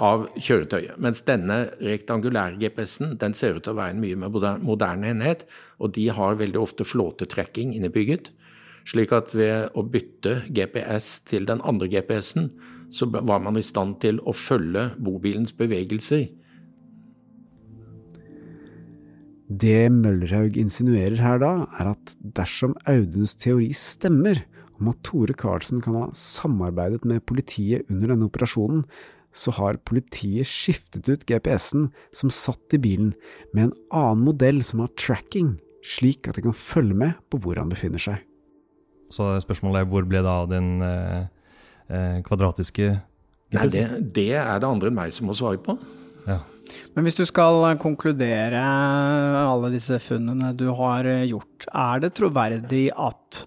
av 0.00 0.24
kjøretøyet. 0.40 0.96
Mens 1.02 1.20
denne 1.26 1.58
rektangulære 1.84 2.56
GPS-en 2.60 3.16
den 3.20 3.34
ser 3.36 3.58
ut 3.58 3.66
til 3.66 3.74
å 3.74 3.80
være 3.80 3.96
en 3.96 4.02
mye 4.02 4.18
mer 4.18 4.60
moderne 4.64 5.10
enhet, 5.12 5.44
og 5.78 5.92
de 5.96 6.08
har 6.14 6.38
veldig 6.40 6.60
ofte 6.60 6.86
flåtetracking 6.88 7.74
innebygget. 7.76 8.30
Slik 8.88 9.12
at 9.14 9.34
ved 9.36 9.76
å 9.78 9.84
bytte 9.86 10.40
GPS 10.50 11.18
til 11.28 11.46
den 11.46 11.60
andre 11.62 11.90
GPS-en, 11.92 12.48
så 12.92 13.08
var 13.12 13.40
man 13.44 13.56
i 13.56 13.64
stand 13.64 14.00
til 14.02 14.18
å 14.28 14.34
følge 14.36 14.90
bobilens 15.00 15.52
bevegelser. 15.56 16.26
Det 19.60 19.90
Møllerhaug 19.92 20.56
insinuerer 20.60 21.18
her 21.20 21.40
da, 21.42 21.52
er 21.80 21.92
at 21.92 22.12
dersom 22.36 22.76
Auduns 22.88 23.34
teori 23.36 23.72
stemmer, 23.76 24.44
om 24.80 24.90
at 24.92 25.02
Tore 25.06 25.34
Karlsen 25.38 25.82
kan 25.82 25.96
ha 25.98 26.06
samarbeidet 26.16 27.04
med 27.08 27.24
politiet 27.28 27.88
under 27.90 28.14
denne 28.14 28.28
operasjonen, 28.30 28.86
så 29.32 29.52
har 29.56 29.80
politiet 29.88 30.48
skiftet 30.48 31.08
ut 31.08 31.24
GPS-en 31.28 31.88
som 32.14 32.32
satt 32.32 32.76
i 32.76 32.80
bilen, 32.82 33.12
med 33.52 33.70
en 33.70 33.76
annen 33.90 34.26
modell 34.28 34.60
som 34.66 34.84
har 34.84 34.92
tracking, 35.00 35.56
slik 35.82 36.28
at 36.28 36.38
de 36.38 36.46
kan 36.46 36.56
følge 36.56 36.96
med 36.98 37.16
på 37.32 37.40
hvor 37.42 37.60
han 37.60 37.72
befinner 37.72 38.02
seg. 38.02 38.20
Så 39.12 39.28
spørsmålet 39.44 39.82
er 39.82 39.90
hvor 39.90 40.06
ble 40.08 40.22
det 40.24 40.30
av 40.30 40.48
den 40.48 40.84
eh, 40.86 41.24
eh 41.92 42.20
kvadratiske 42.24 42.94
Nei, 43.52 43.66
det, 43.68 43.84
det, 44.16 44.30
er 44.40 44.60
det 44.62 44.68
andre 44.68 44.88
enn 44.88 44.96
meg 44.96 45.12
som 45.12 45.26
må 45.28 45.34
svare 45.36 45.60
på. 45.60 45.74
Ja. 46.24 46.38
Men 46.94 47.06
hvis 47.06 47.18
du 47.18 47.24
skal 47.28 47.64
konkludere 47.82 48.60
alle 48.62 49.72
disse 49.72 49.98
funnene 50.02 50.52
du 50.56 50.68
har 50.76 51.08
gjort, 51.28 51.66
er 51.68 52.04
det 52.04 52.14
troverdig 52.18 52.86
at 52.96 53.46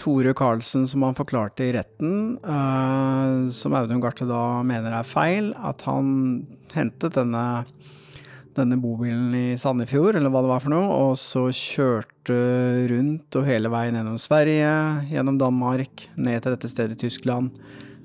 Tore 0.00 0.32
Karlsen, 0.36 0.86
som 0.88 1.04
han 1.04 1.16
forklarte 1.16 1.66
i 1.66 1.72
retten, 1.76 2.38
som 3.52 3.74
Audun 3.76 4.00
Garte 4.00 4.24
da 4.28 4.62
mener 4.64 4.94
er 4.96 5.04
feil, 5.06 5.52
at 5.60 5.84
han 5.84 6.06
hentet 6.72 7.18
denne, 7.18 7.44
denne 8.56 8.78
bobilen 8.80 9.34
i 9.36 9.58
Sandefjord, 9.60 10.16
eller 10.16 10.32
hva 10.32 10.40
det 10.44 10.52
var 10.54 10.64
for 10.64 10.72
noe, 10.72 10.88
og 10.88 11.20
så 11.20 11.46
kjørte 11.52 12.38
rundt 12.94 13.36
og 13.36 13.46
hele 13.48 13.72
veien 13.72 13.98
gjennom 13.98 14.16
Sverige, 14.20 14.72
gjennom 15.12 15.40
Danmark, 15.40 16.08
ned 16.16 16.40
til 16.40 16.56
dette 16.56 16.72
stedet 16.72 16.96
i 16.96 17.02
Tyskland. 17.04 17.52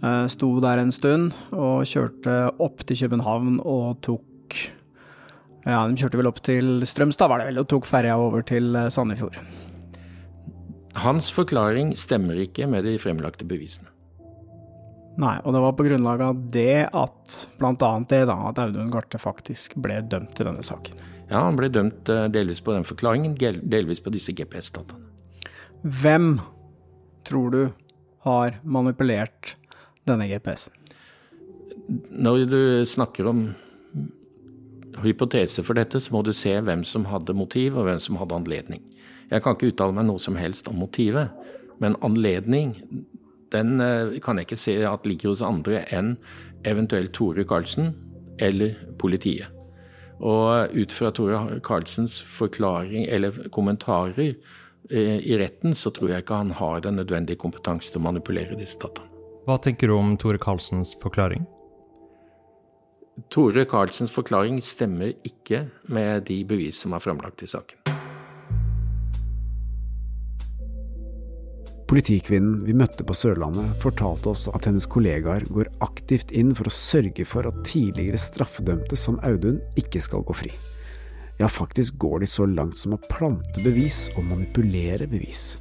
Uh, 0.05 0.27
sto 0.29 0.51
der 0.61 0.77
en 0.77 0.93
stund 0.93 1.33
og 1.49 1.87
kjørte 1.89 2.33
opp 2.61 2.83
til 2.85 2.99
København 3.05 3.57
og 3.65 3.97
tok 4.05 4.59
Ja, 5.65 5.79
de 5.89 5.97
kjørte 5.97 6.19
vel 6.19 6.29
opp 6.29 6.43
til 6.45 6.83
Strømstad, 6.85 7.31
var 7.31 7.41
det 7.41 7.47
vel, 7.49 7.63
og 7.63 7.69
tok 7.71 7.87
ferja 7.89 8.19
over 8.21 8.43
til 8.45 8.75
eh, 8.77 8.91
Sandefjord. 8.93 9.39
Hans 11.01 11.31
forklaring 11.33 11.95
stemmer 11.97 12.37
ikke 12.43 12.67
med 12.69 12.85
de 12.85 12.93
fremlagte 13.01 13.47
bevisene. 13.49 13.89
Nei, 15.17 15.39
og 15.41 15.55
det 15.55 15.63
var 15.63 15.73
på 15.73 15.87
grunnlag 15.87 16.21
av 16.21 16.39
det 16.53 16.85
at 16.85 17.35
bl.a. 17.57 17.91
det 18.11 18.21
da, 18.29 18.37
at 18.51 18.61
Audun 18.61 18.93
Garte 18.93 19.17
faktisk 19.17 19.73
ble 19.81 20.03
dømt 20.11 20.37
i 20.37 20.45
denne 20.45 20.63
saken. 20.69 21.01
Ja, 21.31 21.41
han 21.47 21.57
ble 21.57 21.71
dømt 21.73 22.13
eh, 22.13 22.27
delvis 22.29 22.61
på 22.61 22.75
den 22.75 22.85
forklaringen, 22.85 23.33
delvis 23.39 24.03
på 24.05 24.13
disse 24.13 24.37
GPS-dataene. 24.37 25.01
Hvem 25.81 26.35
tror 27.25 27.53
du 27.57 27.61
har 28.25 28.59
manipulert 28.61 29.55
denne 30.09 30.27
GPS-en? 30.29 30.81
Når 32.09 32.45
du 32.49 32.61
snakker 32.89 33.27
om 33.29 33.47
hypotese 35.03 35.63
for 35.65 35.77
dette, 35.77 35.99
så 36.01 36.13
må 36.13 36.23
du 36.25 36.31
se 36.33 36.53
hvem 36.61 36.83
som 36.87 37.07
hadde 37.09 37.35
motiv, 37.37 37.77
og 37.77 37.89
hvem 37.89 37.99
som 38.01 38.17
hadde 38.19 38.37
anledning. 38.37 38.81
Jeg 39.31 39.43
kan 39.43 39.55
ikke 39.55 39.73
uttale 39.73 39.95
meg 39.97 40.07
noe 40.07 40.21
som 40.21 40.37
helst 40.39 40.69
om 40.71 40.79
motivet, 40.79 41.33
men 41.81 41.97
anledning 42.05 42.75
den 43.53 43.81
eh, 43.81 44.17
kan 44.23 44.37
jeg 44.37 44.47
ikke 44.47 44.59
se 44.59 44.75
at 44.87 45.07
ligger 45.07 45.33
hos 45.33 45.43
andre 45.45 45.83
enn 45.93 46.15
eventuelt 46.65 47.13
Tore 47.15 47.45
Karlsen 47.47 47.93
eller 48.41 48.75
politiet. 49.01 49.51
Og 50.23 50.71
ut 50.71 50.93
fra 50.95 51.11
Tore 51.11 51.59
Karlsens 51.65 52.17
forklaring 52.23 53.09
eller 53.11 53.49
kommentarer 53.55 54.35
eh, 54.89 55.19
i 55.19 55.37
retten, 55.41 55.75
så 55.75 55.91
tror 55.91 56.13
jeg 56.13 56.25
ikke 56.25 56.43
han 56.45 56.55
har 56.55 56.85
den 56.85 57.01
nødvendige 57.01 57.41
kompetanse 57.41 57.91
til 57.91 58.01
å 58.01 58.07
manipulere 58.07 58.57
disse 58.59 58.79
dataene. 58.81 59.14
Hva 59.45 59.59
tenker 59.61 59.91
du 59.91 59.93
om 59.93 60.15
Tore 60.17 60.39
Karlsens 60.41 60.95
forklaring? 60.97 61.43
Tore 63.29 63.67
Karlsens 63.69 64.09
forklaring 64.11 64.57
stemmer 64.65 65.11
ikke 65.21 65.67
med 65.85 66.25
de 66.25 66.39
bevis 66.49 66.79
som 66.81 66.95
er 66.97 67.03
framlagt 67.03 67.43
i 67.45 67.49
saken. 67.51 67.77
Politikvinnen 71.85 72.63
vi 72.65 72.73
møtte 72.73 73.05
på 73.05 73.13
Sørlandet, 73.13 73.75
fortalte 73.83 74.31
oss 74.31 74.47
at 74.49 74.65
hennes 74.65 74.87
kollegaer 74.89 75.45
går 75.53 75.69
aktivt 75.85 76.33
inn 76.33 76.55
for 76.57 76.65
å 76.65 76.73
sørge 76.73 77.27
for 77.29 77.45
at 77.45 77.59
tidligere 77.69 78.17
straffedømte 78.17 78.97
som 78.97 79.19
Audun 79.29 79.59
ikke 79.77 80.01
skal 80.01 80.25
gå 80.25 80.33
fri. 80.41 80.49
Ja, 81.37 81.45
faktisk 81.45 81.99
går 82.01 82.23
de 82.25 82.31
så 82.31 82.49
langt 82.49 82.81
som 82.81 82.97
å 82.97 83.01
plante 83.11 83.61
bevis 83.61 84.07
og 84.15 84.25
manipulere 84.25 85.05
bevis. 85.11 85.51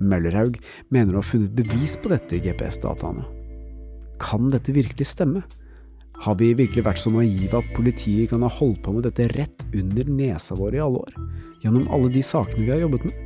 Møllerhaug 0.00 0.58
mener 0.94 1.16
å 1.16 1.22
ha 1.22 1.26
funnet 1.26 1.54
bevis 1.56 1.96
på 2.00 2.12
dette 2.12 2.38
i 2.38 2.42
GPS-dataene. 2.44 3.24
Kan 4.22 4.50
dette 4.52 4.74
virkelig 4.74 5.08
stemme? 5.12 5.44
Har 6.18 6.34
vi 6.40 6.50
virkelig 6.58 6.82
vært 6.86 7.00
så 7.02 7.12
naive 7.14 7.60
at 7.60 7.74
politiet 7.76 8.32
kan 8.32 8.42
ha 8.42 8.50
holdt 8.50 8.80
på 8.82 8.96
med 8.96 9.06
dette 9.06 9.28
rett 9.36 9.62
under 9.70 10.10
nesa 10.10 10.56
vår 10.58 10.78
i 10.78 10.82
alle 10.82 11.04
år, 11.04 11.18
gjennom 11.62 11.86
alle 11.94 12.10
de 12.14 12.24
sakene 12.26 12.64
vi 12.64 12.72
har 12.74 12.82
jobbet 12.82 13.06
med? 13.06 13.20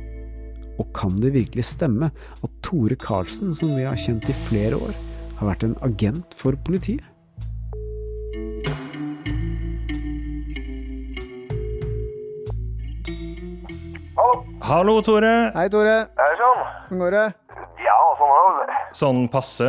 Og 0.81 0.89
kan 0.97 1.15
det 1.21 1.33
virkelig 1.33 1.65
stemme 1.69 2.09
at 2.13 2.59
Tore 2.65 2.97
Karlsen, 2.97 3.53
som 3.53 3.73
vi 3.77 3.85
har 3.85 3.97
kjent 3.97 4.29
i 4.29 4.37
flere 4.45 4.77
år, 4.77 4.93
har 5.39 5.49
vært 5.49 5.65
en 5.65 5.75
agent 5.85 6.37
for 6.37 6.57
politiet? 6.65 7.12
Hallo. 14.63 15.01
Tore. 15.01 15.51
Hei, 15.55 15.67
Tore. 15.69 15.95
Hei 16.15 16.35
sann. 16.39 16.59
Hvordan 16.87 16.99
går 17.01 17.11
det? 17.11 17.23
Ja, 17.83 17.95
sånn 18.15 18.29
er 18.31 18.53
det. 18.59 18.77
Sånn 18.95 19.19
passe? 19.33 19.67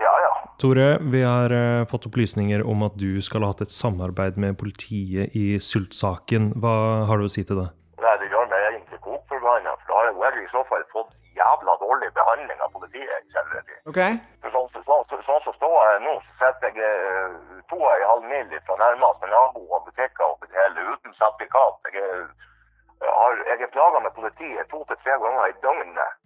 Ja, 0.00 0.12
ja. 0.24 0.30
Tore, 0.62 0.86
vi 1.12 1.20
har 1.20 1.52
uh, 1.52 1.84
fått 1.90 2.08
opplysninger 2.08 2.64
om 2.64 2.86
at 2.88 2.96
du 2.96 3.20
skal 3.20 3.44
ha 3.44 3.50
hatt 3.52 3.60
et 3.66 3.74
samarbeid 3.76 4.40
med 4.40 4.56
politiet 4.56 5.36
i 5.36 5.60
Sult-saken. 5.60 6.54
Hva 6.64 6.72
har 7.10 7.20
du 7.20 7.28
å 7.28 7.32
si 7.34 7.44
til 7.44 7.60
det? 7.60 7.68
Nei, 8.00 8.16
Det 8.24 8.30
gjør 8.32 8.48
meg 8.48 8.66
egentlig 8.70 9.02
kok 9.04 9.20
for 9.28 9.44
gangen, 9.44 9.76
for 9.84 9.92
da 9.92 10.00
har 10.00 10.32
jeg 10.32 10.46
i 10.46 10.52
så 10.54 10.64
fall 10.72 10.86
fått 10.96 11.12
jævla 11.36 11.76
dårlig 11.84 12.10
behandling 12.16 12.64
av 12.64 12.72
politiet. 12.72 13.28
Selvfølgelig. 13.36 13.78
jeg 14.00 14.18
For 14.40 14.56
Sånn 14.56 14.68
som 14.72 14.82
så, 14.88 14.96
så, 15.10 15.20
så, 15.28 15.36
så, 15.44 15.52
står 15.58 15.76
jeg 15.90 16.02
nå, 16.06 16.14
så 16.24 16.32
sitter 16.40 16.80
jeg 16.80 16.88
eh, 16.88 17.36
to 17.70 17.78
og 17.78 17.92
en 17.92 18.10
halv 18.12 18.24
mil 18.32 18.56
fra 18.66 18.76
nærmeste 18.80 19.30
nabo 19.30 19.62
og 19.68 19.84
butikker 19.86 20.26
oppi 20.32 20.48
det 20.50 20.58
hele 20.62 20.88
uten 20.92 21.12
sertifikat. 21.20 21.92
Jeg 21.92 22.00
er, 22.00 22.09
jeg 23.60 23.68
er 23.68 23.74
plaga 23.76 24.00
med 24.00 24.12
politiet 24.16 24.68
to 24.72 24.80
til 24.88 24.96
tre 25.04 25.14
ganger 25.20 25.50
i 25.50 25.56
døgnet. 25.64 26.18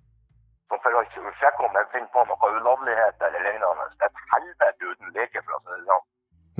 Som 0.70 0.80
for 0.84 0.96
å 0.96 1.02
sjekke 1.10 1.66
om 1.66 1.78
jeg 1.78 1.90
finner 1.92 2.10
på 2.14 2.22
noe 2.28 2.50
ulovlighet 2.58 3.24
eller 3.26 3.42
lignende. 3.48 3.86
Et 4.06 4.20
helvete 4.34 4.90
uten 4.92 5.10
like, 5.16 5.42
for 5.42 5.56
å 5.56 5.60
si 5.64 5.72
det 5.72 5.82
sånn. 5.88 6.04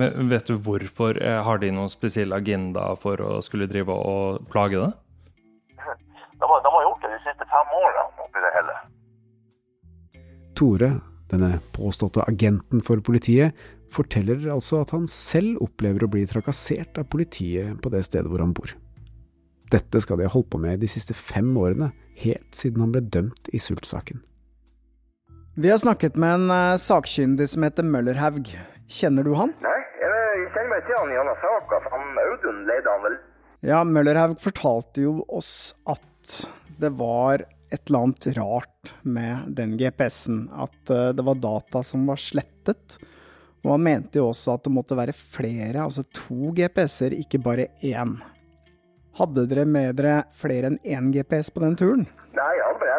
Men 0.01 0.29
Vet 0.33 0.51
du 0.51 0.57
hvorfor? 0.67 1.21
Eh, 1.23 1.39
har 1.47 1.63
de 1.63 1.71
noen 1.71 1.91
spesiell 1.91 2.35
agenda 2.35 2.89
for 2.99 3.23
å 3.23 3.39
skulle 3.45 3.69
drive 3.71 3.95
og 3.95 4.43
plage 4.51 4.83
deg? 4.83 4.99
De 6.35 6.43
har, 6.51 6.59
de 6.65 6.71
har 6.73 6.81
gjort 6.83 7.03
det 7.05 7.09
de 7.13 7.17
siste 7.23 7.45
fem 7.47 7.69
årene 7.79 8.25
oppi 8.25 8.41
det 8.43 8.49
hele. 8.51 8.73
Tore, 10.59 10.89
denne 11.31 11.53
påståtte 11.77 12.25
agenten 12.27 12.83
for 12.83 12.99
politiet, 12.99 13.55
forteller 13.95 14.43
altså 14.51 14.81
at 14.83 14.91
han 14.91 15.07
selv 15.07 15.63
opplever 15.63 16.03
å 16.03 16.11
bli 16.11 16.25
trakassert 16.27 16.99
av 16.99 17.07
politiet 17.07 17.79
på 17.79 17.93
det 17.93 18.03
stedet 18.03 18.27
hvor 18.27 18.43
han 18.43 18.51
bor. 18.57 18.75
Dette 19.73 20.01
skal 20.03 20.19
de 20.19 20.27
ha 20.27 20.33
holdt 20.33 20.51
på 20.53 20.61
med 20.61 20.83
de 20.83 20.89
siste 20.89 21.15
fem 21.17 21.49
årene, 21.57 21.91
helt 22.21 22.57
siden 22.57 22.83
han 22.83 22.93
ble 22.93 23.01
dømt 23.01 23.49
i 23.53 23.61
Sult-saken. 23.61 24.21
Vi 25.55 25.71
har 25.71 25.79
snakket 25.79 26.17
med 26.19 26.33
en 26.33 26.51
uh, 26.51 26.77
sakkyndig 26.81 27.47
som 27.49 27.63
heter 27.63 27.87
Møllerhaug. 27.87 28.49
Kjenner 28.91 29.23
du 29.23 29.31
han? 29.39 29.53
Nei, 29.63 29.77
jeg 30.01 30.49
kjenner 30.51 30.71
meg 30.73 30.85
til 30.85 30.99
han 30.99 31.13
i 31.13 31.17
denne 31.17 31.35
saka. 31.41 31.79
Audun 32.25 32.61
leide 32.67 32.91
han 32.91 33.05
vel? 33.05 33.17
Ja, 33.65 33.81
Møllerhaug 33.87 34.35
fortalte 34.43 35.05
jo 35.05 35.17
oss 35.31 35.71
at 35.87 36.35
det 36.75 36.91
var 36.99 37.45
et 37.71 37.87
eller 37.87 38.03
annet 38.03 38.27
rart 38.35 38.93
med 39.07 39.55
den 39.57 39.77
GPS-en. 39.79 40.45
At 40.51 40.91
uh, 40.91 41.09
det 41.15 41.25
var 41.25 41.39
data 41.39 41.81
som 41.87 42.03
var 42.11 42.19
slettet. 42.21 42.99
Og 43.63 43.71
han 43.77 43.85
mente 43.87 44.19
jo 44.19 44.29
også 44.29 44.59
at 44.59 44.67
det 44.67 44.75
måtte 44.75 44.99
være 44.99 45.15
flere, 45.17 45.87
altså 45.87 46.03
to 46.13 46.51
GPS-er, 46.53 47.15
ikke 47.17 47.39
bare 47.41 47.71
én. 47.81 48.19
Hadde 49.15 49.45
dere 49.47 49.63
med 49.63 49.95
dere 49.95 50.25
flere 50.35 50.67
enn 50.67 50.81
én 50.83 51.05
GPS 51.15 51.47
på 51.55 51.61
den 51.63 51.77
turen? 51.79 52.01
Nei, 52.35 52.55
aldri. 52.67 52.89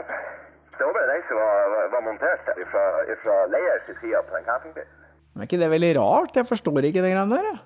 Det 0.73 0.81
var 0.81 0.95
bare 0.97 1.09
den 1.11 1.25
som 1.29 1.41
var, 1.43 1.75
var 1.93 2.05
montert 2.07 2.47
fra, 2.73 2.85
fra 3.25 3.35
leiers 3.53 3.91
side 4.01 4.23
på 4.25 4.37
den 4.39 4.47
campingbilen. 4.47 4.95
Er 5.37 5.45
ikke 5.45 5.61
det 5.61 5.69
veldig 5.75 5.91
rart? 5.99 6.39
Jeg 6.41 6.49
forstår 6.49 6.89
ikke 6.89 7.03
de 7.05 7.11
greiene 7.13 7.37
der. 7.37 7.59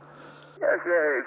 Ja, 0.60 0.72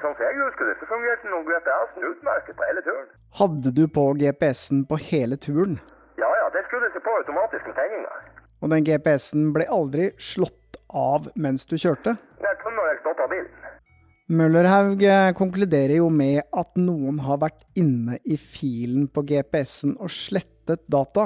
sånn 0.03 0.19
jeg 0.19 0.35
husker 0.41 0.67
det, 0.67 0.75
så 0.81 0.89
fungerte 0.89 1.31
noen 1.31 1.47
GPS-en 1.47 2.09
utmerket 2.11 2.59
på 2.59 2.67
hele 2.67 2.83
turen. 2.89 3.07
Hadde 3.39 3.71
du 3.79 3.83
på 3.87 4.03
GPS-en 4.19 4.83
på 4.91 4.99
hele 5.07 5.39
turen? 5.39 5.79
Ja, 6.19 6.27
ja, 6.41 6.51
det 6.51 6.65
skulle 6.67 6.91
seg 6.91 7.07
på 7.07 7.15
automatisk 7.21 7.71
med 7.71 7.79
tegninger. 7.79 8.19
Og 8.59 8.75
den 8.75 8.83
GPS-en 8.91 9.47
ble 9.55 9.71
aldri 9.71 10.11
slått 10.19 10.77
av 10.91 11.31
mens 11.39 11.63
du 11.71 11.79
kjørte? 11.79 12.17
Nei, 12.43 12.53
Møllerhaug 14.31 15.01
konkluderer 15.35 15.97
jo 15.97 16.05
med 16.07 16.45
at 16.55 16.77
noen 16.79 17.17
har 17.25 17.41
vært 17.41 17.65
inne 17.75 18.15
i 18.23 18.37
filen 18.39 19.09
på 19.11 19.19
GPS-en 19.27 19.97
og 19.99 20.13
slettet 20.15 20.85
data. 20.87 21.25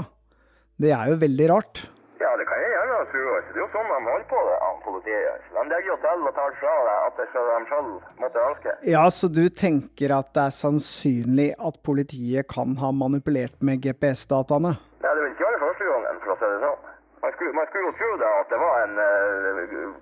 Det 0.82 0.90
er 0.90 1.12
jo 1.12 1.20
veldig 1.22 1.50
rart. 1.52 1.84
Ja, 2.18 2.32
det 2.42 2.48
kan 2.50 2.58
jeg 2.58 2.72
gjerne 2.74 2.98
tro. 3.12 3.22
Det 3.38 3.54
er 3.54 3.62
jo 3.62 3.68
sånn 3.76 3.92
de 3.92 4.00
holder 4.02 4.26
på, 4.32 4.42
det, 4.48 4.58
politiet. 4.88 5.46
De 5.54 5.66
legger 5.70 5.92
jo 5.92 6.00
til 6.08 6.26
og 6.26 6.34
tar 6.40 6.58
fra 6.64 6.74
deg 6.88 7.04
at 7.04 7.22
det 7.22 7.28
skal 7.30 7.52
de 7.52 7.70
selv 7.70 7.94
måtte 8.24 8.48
ønske. 8.48 8.76
Ja, 8.96 9.06
så 9.14 9.30
du 9.30 9.44
tenker 9.62 10.16
at 10.18 10.34
det 10.34 10.48
er 10.48 10.58
sannsynlig 10.58 11.48
at 11.70 11.80
politiet 11.86 12.50
kan 12.50 12.74
ha 12.82 12.92
manipulert 13.04 13.62
med 13.62 13.86
GPS-dataene? 13.86 14.74
Nei, 15.06 15.14
det 15.14 15.22
vil 15.22 15.38
ikke 15.38 15.52
være 15.52 15.64
første 15.68 15.94
gangen, 15.94 16.20
for 16.26 16.34
å 16.34 16.40
si 16.42 16.50
det 16.50 16.60
sånn. 16.66 16.84
Man 17.22 17.38
skulle, 17.38 17.56
man 17.62 17.70
skulle 17.70 17.88
jo 17.92 17.96
tro 18.02 18.12
det 18.26 18.36
at 18.42 18.54
det 18.58 18.62
var 18.66 18.84
en 18.88 19.00
uh, 19.06 19.96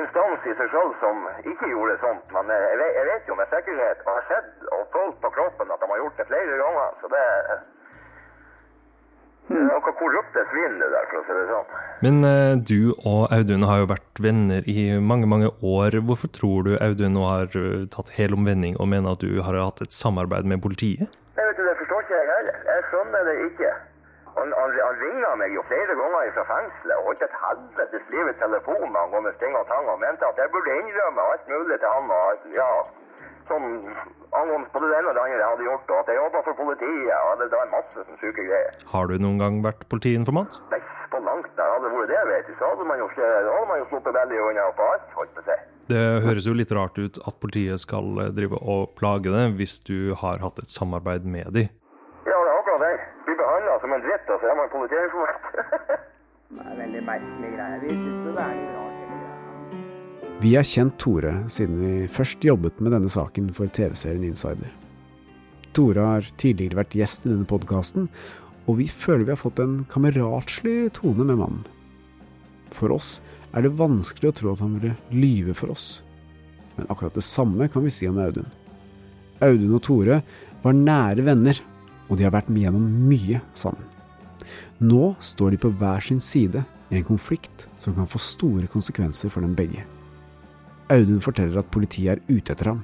instans 0.00 0.46
i 0.46 0.54
seg 0.58 0.68
selv 0.70 0.94
som 1.02 1.24
ikke 1.42 1.68
gjorde 1.70 1.98
sånt, 2.02 2.26
men 2.34 2.50
jeg 2.54 2.78
vet, 2.80 2.92
jeg 2.98 3.06
vet 3.10 3.30
jo 3.30 3.38
med 3.38 3.50
sikkerhet 3.50 4.04
og 4.06 4.12
har 4.12 4.26
sett 4.30 4.68
og 4.76 4.84
følt 4.94 5.16
på 5.24 5.30
kroppen 5.36 5.72
at 5.74 5.82
de 5.82 5.90
har 5.90 6.02
gjort 6.02 6.20
det 6.20 6.28
flere 6.30 6.58
ganger. 6.60 6.92
så 7.00 7.10
det 7.14 7.24
Noe 9.54 9.92
korrupte 9.92 10.40
svin 10.48 10.78
det 10.80 10.86
der, 10.88 11.08
for 11.10 11.20
å 11.20 11.24
si 11.26 11.34
det 11.36 11.42
sånn. 11.50 11.72
Men 12.04 12.24
eh, 12.24 12.54
du 12.64 12.94
og 13.04 13.32
Audun 13.34 13.66
har 13.68 13.82
jo 13.82 13.88
vært 13.90 14.20
venner 14.24 14.64
i 14.64 14.86
mange, 14.96 15.28
mange 15.28 15.50
år. 15.60 15.98
Hvorfor 16.08 16.32
tror 16.32 16.64
du 16.64 16.78
Audun 16.78 17.12
nå 17.12 17.26
har 17.28 17.58
eh, 17.60 17.84
tatt 17.92 18.14
helomvending 18.16 18.78
og 18.80 18.88
mener 18.88 19.12
at 19.12 19.20
du 19.20 19.42
har 19.44 19.58
hatt 19.60 19.84
et 19.84 19.92
samarbeid 19.92 20.48
med 20.48 20.64
politiet? 20.64 21.12
Jeg 21.36 21.50
vet 21.50 21.60
du, 21.60 21.66
Det 21.68 21.76
forstår 21.82 22.06
ikke 22.06 22.16
jeg 22.16 22.30
heller. 22.30 22.62
Jeg 22.70 22.86
skjønner 22.88 23.28
det 23.28 23.36
ikke. 23.50 23.74
Han, 24.34 24.50
han, 24.58 24.74
han 24.86 24.96
ringer 25.04 25.38
meg 25.40 25.54
jo 25.54 25.62
flere 25.70 25.94
ganger 26.00 26.34
fra 26.36 26.44
fengselet 26.50 26.98
og 26.98 27.08
holdt 27.10 27.22
et 27.26 27.38
helvetes 27.44 28.10
liv 28.14 28.30
i 28.32 28.36
telefonen 28.42 29.14
med 29.14 29.32
steng 29.38 29.54
og 29.60 29.66
tang 29.70 29.88
og 29.92 30.00
mente 30.02 30.26
at 30.26 30.42
jeg 30.42 30.52
burde 30.54 30.78
innrømme 30.80 31.30
alt 31.32 31.48
mulig 31.52 31.78
til 31.78 31.90
han. 31.94 32.14
og 32.18 32.48
ja, 32.58 32.70
sånn 33.48 33.68
angående 34.34 34.70
både 34.72 34.88
det 34.90 34.96
ene 34.98 35.10
og 35.10 35.16
det 35.16 35.22
andre 35.24 35.38
jeg 35.38 35.50
hadde 35.52 35.66
gjort, 35.68 35.92
og 35.92 36.00
at 36.00 36.10
jeg 36.10 36.18
jobba 36.18 36.42
for 36.46 36.58
politiet. 36.60 37.12
og 37.14 37.38
det, 37.40 37.48
det 37.52 37.60
var 37.60 37.70
masse 37.74 38.06
sånn 38.08 38.20
syke 38.22 38.46
greier. 38.48 38.80
Har 38.90 39.10
du 39.10 39.14
noen 39.20 39.38
gang 39.42 39.60
vært 39.66 39.86
politiinformant? 39.92 40.58
Nei, 40.72 40.80
på 41.12 41.20
langt 41.22 41.50
nær. 41.58 41.76
Hadde 41.76 41.92
vært 41.94 42.12
det, 42.12 42.24
vet 42.30 42.50
du, 42.50 42.56
så 42.58 42.72
hadde 42.72 42.88
man 42.90 43.02
jo 43.02 43.08
ikke, 43.12 43.30
hadde 43.46 43.70
man 43.70 43.80
jo 43.82 43.88
sluppet 43.92 44.18
veldig 44.18 44.42
unna 44.48 44.66
på 44.78 44.90
alt, 44.94 45.08
holdt 45.20 45.34
på 45.36 45.44
å 45.44 45.48
si. 45.48 45.58
Det 45.92 46.04
høres 46.24 46.46
jo 46.48 46.56
litt 46.56 46.72
rart 46.72 46.96
ut 46.96 47.18
at 47.28 47.40
politiet 47.42 47.82
skal 47.82 48.22
eh, 48.22 48.30
drive 48.32 48.56
og 48.56 48.94
plage 48.98 49.28
deg 49.28 49.58
hvis 49.58 49.76
du 49.84 50.14
har 50.16 50.40
hatt 50.40 50.62
et 50.62 50.72
samarbeid 50.72 51.28
med 51.28 51.52
dem. 51.52 51.68
Ja, 52.24 52.38
det 52.38 52.48
er 52.48 52.56
akkurat 52.56 52.86
det. 52.86 52.94
Som 53.84 53.92
en 53.92 54.00
dritt, 54.00 54.30
altså. 54.32 54.48
Jeg 54.48 54.56
må 54.56 54.64
man 54.64 54.70
politiinformant. 54.72 55.42
Det 56.54 56.62
er 56.64 56.76
veldig. 56.78 57.00
Vi 57.82 57.96
syns 57.98 58.22
det 58.24 58.30
er 58.40 58.54
litt 58.56 58.70
rart. 58.78 60.38
Vi 60.40 60.52
har 60.56 60.64
kjent 60.64 60.94
Tore 61.02 61.32
siden 61.52 61.82
vi 61.82 61.90
først 62.08 62.46
jobbet 62.48 62.80
med 62.80 62.94
denne 62.96 63.10
saken 63.12 63.50
for 63.52 63.68
TV-serien 63.76 64.24
Insider. 64.24 64.70
Tore 65.76 66.06
har 66.14 66.30
tidligere 66.40 66.78
vært 66.80 66.96
gjest 66.96 67.26
i 67.26 67.34
denne 67.34 67.44
podkasten, 67.50 68.08
og 68.64 68.78
vi 68.80 68.88
føler 68.88 69.26
vi 69.26 69.34
har 69.34 69.42
fått 69.42 69.60
en 69.60 69.76
kameratslig 69.92 70.94
tone 70.96 71.28
med 71.28 71.42
mannen. 71.42 71.68
For 72.72 72.96
oss 72.96 73.18
er 73.52 73.68
det 73.68 73.74
vanskelig 73.76 74.32
å 74.32 74.38
tro 74.40 74.54
at 74.54 74.64
han 74.64 74.78
ville 74.78 74.96
lyve 75.12 75.52
for 75.60 75.76
oss. 75.76 76.00
Men 76.78 76.88
akkurat 76.88 77.20
det 77.20 77.28
samme 77.28 77.68
kan 77.68 77.84
vi 77.84 77.92
si 77.92 78.08
om 78.08 78.16
Audun. 78.16 78.48
Audun 79.44 79.76
og 79.76 79.84
Tore 79.84 80.22
var 80.64 80.80
nære 80.80 81.28
venner, 81.28 81.60
og 82.08 82.18
de 82.18 82.26
har 82.26 82.34
vært 82.34 82.50
med 82.52 82.66
gjennom 82.66 82.86
mye 83.08 83.40
sammen. 83.56 83.84
Nå 84.84 85.14
står 85.22 85.54
de 85.54 85.60
på 85.62 85.70
hver 85.78 86.04
sin 86.04 86.20
side 86.20 86.64
i 86.90 86.98
en 86.98 87.06
konflikt 87.06 87.66
som 87.80 87.94
kan 87.96 88.08
få 88.10 88.20
store 88.22 88.68
konsekvenser 88.70 89.32
for 89.32 89.44
dem 89.44 89.54
begge. 89.56 89.84
Audun 90.92 91.22
forteller 91.24 91.62
at 91.62 91.70
politiet 91.72 92.18
er 92.18 92.24
ute 92.28 92.52
etter 92.52 92.72
ham. 92.72 92.82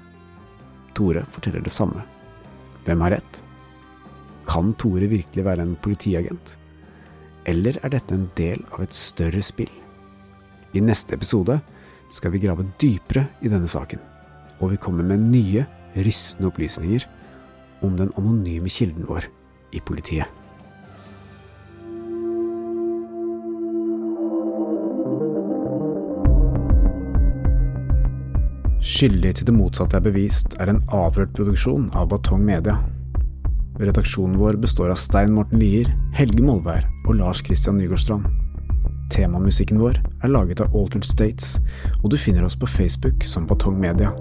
Tore 0.97 1.25
forteller 1.35 1.65
det 1.65 1.75
samme. 1.75 2.03
Hvem 2.87 3.05
har 3.05 3.17
rett? 3.19 3.43
Kan 4.49 4.73
Tore 4.81 5.11
virkelig 5.11 5.45
være 5.45 5.67
en 5.67 5.77
politiagent? 5.83 6.57
Eller 7.49 7.77
er 7.85 7.93
dette 7.93 8.17
en 8.17 8.29
del 8.39 8.65
av 8.73 8.85
et 8.85 8.97
større 8.97 9.43
spill? 9.45 9.71
I 10.73 10.81
neste 10.85 11.17
episode 11.17 11.59
skal 12.15 12.33
vi 12.33 12.43
grave 12.43 12.67
dypere 12.81 13.27
i 13.43 13.51
denne 13.51 13.69
saken, 13.71 14.01
og 14.61 14.73
vi 14.73 14.81
kommer 14.81 15.07
med 15.07 15.29
nye, 15.31 15.67
rystende 15.95 16.51
opplysninger 16.51 17.07
om 17.87 17.97
den 17.99 18.13
anonyme 18.17 18.69
kilden 18.69 19.09
vår 19.09 19.27
i 19.73 19.81
politiet. 19.81 20.29
Skyldig 28.81 29.35
til 29.37 29.47
det 29.49 29.55
motsatte 29.55 29.97
er 29.97 30.05
bevist 30.05 30.57
er 30.61 30.73
en 30.73 30.81
avhørt 30.93 31.31
produksjon 31.37 31.87
av 31.97 32.09
Batong 32.11 32.43
Media. 32.45 32.75
Redaksjonen 33.81 34.37
vår 34.41 34.59
består 34.61 34.91
av 34.93 34.99
Stein 35.01 35.33
Morten 35.37 35.61
Lier, 35.63 35.89
Helge 36.17 36.43
Molvær 36.45 36.85
og 37.07 37.15
Lars 37.21 37.41
Christian 37.47 37.79
Nygårdstrand. 37.81 38.27
Temamusikken 39.11 39.81
vår 39.81 40.01
er 40.01 40.33
laget 40.33 40.61
av 40.65 40.77
Altered 40.77 41.07
States, 41.09 41.59
og 42.03 42.11
du 42.13 42.19
finner 42.21 42.45
oss 42.47 42.59
på 42.59 42.69
Facebook 42.69 43.25
som 43.25 43.49
Batong 43.49 43.81
Media. 43.81 44.13